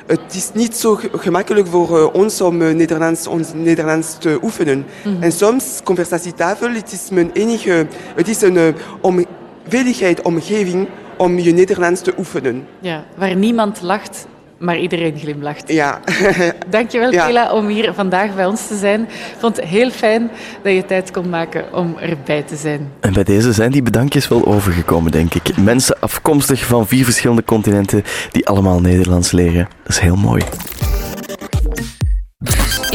het 0.06 0.34
is 0.34 0.52
niet 0.54 0.76
zo 0.76 1.00
gemakkelijk 1.12 1.68
voor 1.68 2.12
ons 2.12 2.42
om 2.42 2.58
Nederlands, 2.58 3.28
ons 3.28 3.54
Nederlands 3.54 4.18
te 4.18 4.40
oefenen. 4.42 4.78
Mm 4.78 5.14
-hmm. 5.14 5.24
En 5.24 5.32
soms, 5.32 5.80
conversatietafel, 5.84 6.72
het 6.72 6.92
is 6.92 7.10
mijn 7.10 7.32
enige... 7.32 7.88
Het 8.16 8.28
is 8.28 8.42
een 8.42 8.76
om, 9.02 9.26
veiligheid, 9.68 10.22
omgeving 10.22 10.88
om 11.18 11.40
je 11.40 11.52
Nederlands 11.52 12.02
te 12.02 12.14
oefenen. 12.18 12.68
Ja, 12.80 13.04
waar 13.16 13.36
niemand 13.36 13.82
lacht, 13.82 14.28
maar 14.58 14.78
iedereen 14.78 15.18
glimlacht. 15.20 15.72
Ja. 15.72 16.00
Dankjewel, 16.70 17.12
ja. 17.12 17.26
Kela, 17.26 17.54
om 17.54 17.68
hier 17.68 17.94
vandaag 17.94 18.36
bij 18.36 18.46
ons 18.46 18.68
te 18.68 18.78
zijn. 18.78 19.02
Ik 19.02 19.36
vond 19.40 19.56
het 19.56 19.66
heel 19.66 19.90
fijn 19.90 20.32
dat 20.64 20.74
je 20.74 20.86
tijd 20.86 21.12
kon 21.12 21.30
maken 21.30 21.74
om 21.74 21.98
erbij 21.98 22.42
te 22.42 22.56
zijn. 22.56 22.92
En 23.00 23.14
bij 23.14 23.24
deze 23.24 23.54
zijn 23.54 23.72
die 23.72 23.82
bedankjes 23.82 24.28
wel 24.28 24.46
overgekomen, 24.46 25.12
denk 25.12 25.34
ik. 25.34 25.58
Mensen 25.58 26.00
afkomstig 26.00 26.66
van 26.66 26.88
vier 26.88 27.04
verschillende 27.04 27.44
continenten 27.44 28.04
die 28.32 28.48
allemaal 28.48 28.80
Nederlands 28.80 29.32
leren. 29.32 29.68
Dat 29.84 29.92
is 29.92 30.00
heel 30.00 30.16
mooi. 30.16 30.44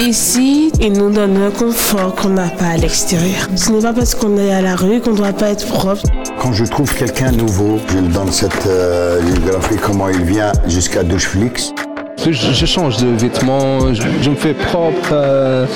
Ici, 0.01 0.73
ils 0.81 0.95
nous 0.95 1.11
donnent 1.11 1.37
un 1.37 1.51
confort 1.51 2.15
qu'on 2.15 2.31
n'a 2.31 2.49
pas 2.49 2.69
à 2.69 2.77
l'extérieur. 2.79 3.47
Ce 3.55 3.71
n'est 3.71 3.83
pas 3.83 3.93
parce 3.93 4.15
qu'on 4.15 4.39
est 4.39 4.51
à 4.51 4.63
la 4.63 4.75
rue 4.75 4.99
qu'on 4.99 5.11
ne 5.11 5.17
doit 5.17 5.35
pas 5.35 5.51
être 5.51 5.67
propre. 5.67 6.03
Quand 6.41 6.55
je 6.55 6.65
trouve 6.65 6.95
quelqu'un 6.95 7.33
nouveau, 7.33 7.79
je 7.87 7.99
lui 7.99 8.09
donne 8.09 8.33
cette 8.33 8.67
euh, 8.67 9.21
biographie, 9.21 9.77
comment 9.77 10.09
il 10.09 10.23
vient 10.23 10.53
jusqu'à 10.67 11.03
Doucheflix. 11.03 11.75
Je, 12.17 12.33
je, 12.33 12.67
change 12.67 12.97
de 12.97 13.09
vêtements, 13.17 13.93
je, 13.95 14.03
je 14.23 14.31
me 14.31 14.37
fais 14.37 14.55
propre. 14.55 15.13
Uh... 15.13 15.67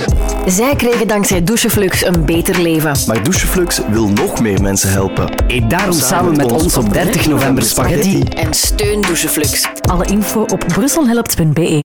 Zij 0.47 0.75
kregen 0.77 1.09
dankzij 1.09 1.45
Doucheflux 1.45 2.07
een 2.07 2.25
beter 2.25 2.61
leven. 2.63 2.93
Maar 3.07 3.23
Doucheflux 3.23 3.81
wil 3.91 4.09
nog 4.09 4.41
meer 4.41 4.63
mensen 4.63 4.91
helpen. 4.91 5.25
Eet 5.47 5.71
daarom 5.71 5.93
samen, 5.93 6.35
samen 6.35 6.37
met 6.37 6.53
ons 6.63 6.77
op 6.77 6.93
30 6.93 7.27
november 7.27 7.63
spaghetti. 7.63 8.23
En 8.23 8.55
steun 8.55 9.01
Doucheflux. 9.01 9.69
Alle 9.89 10.05
info 10.05 10.41
op 10.41 10.65
brusselhelpt.be 10.67 11.83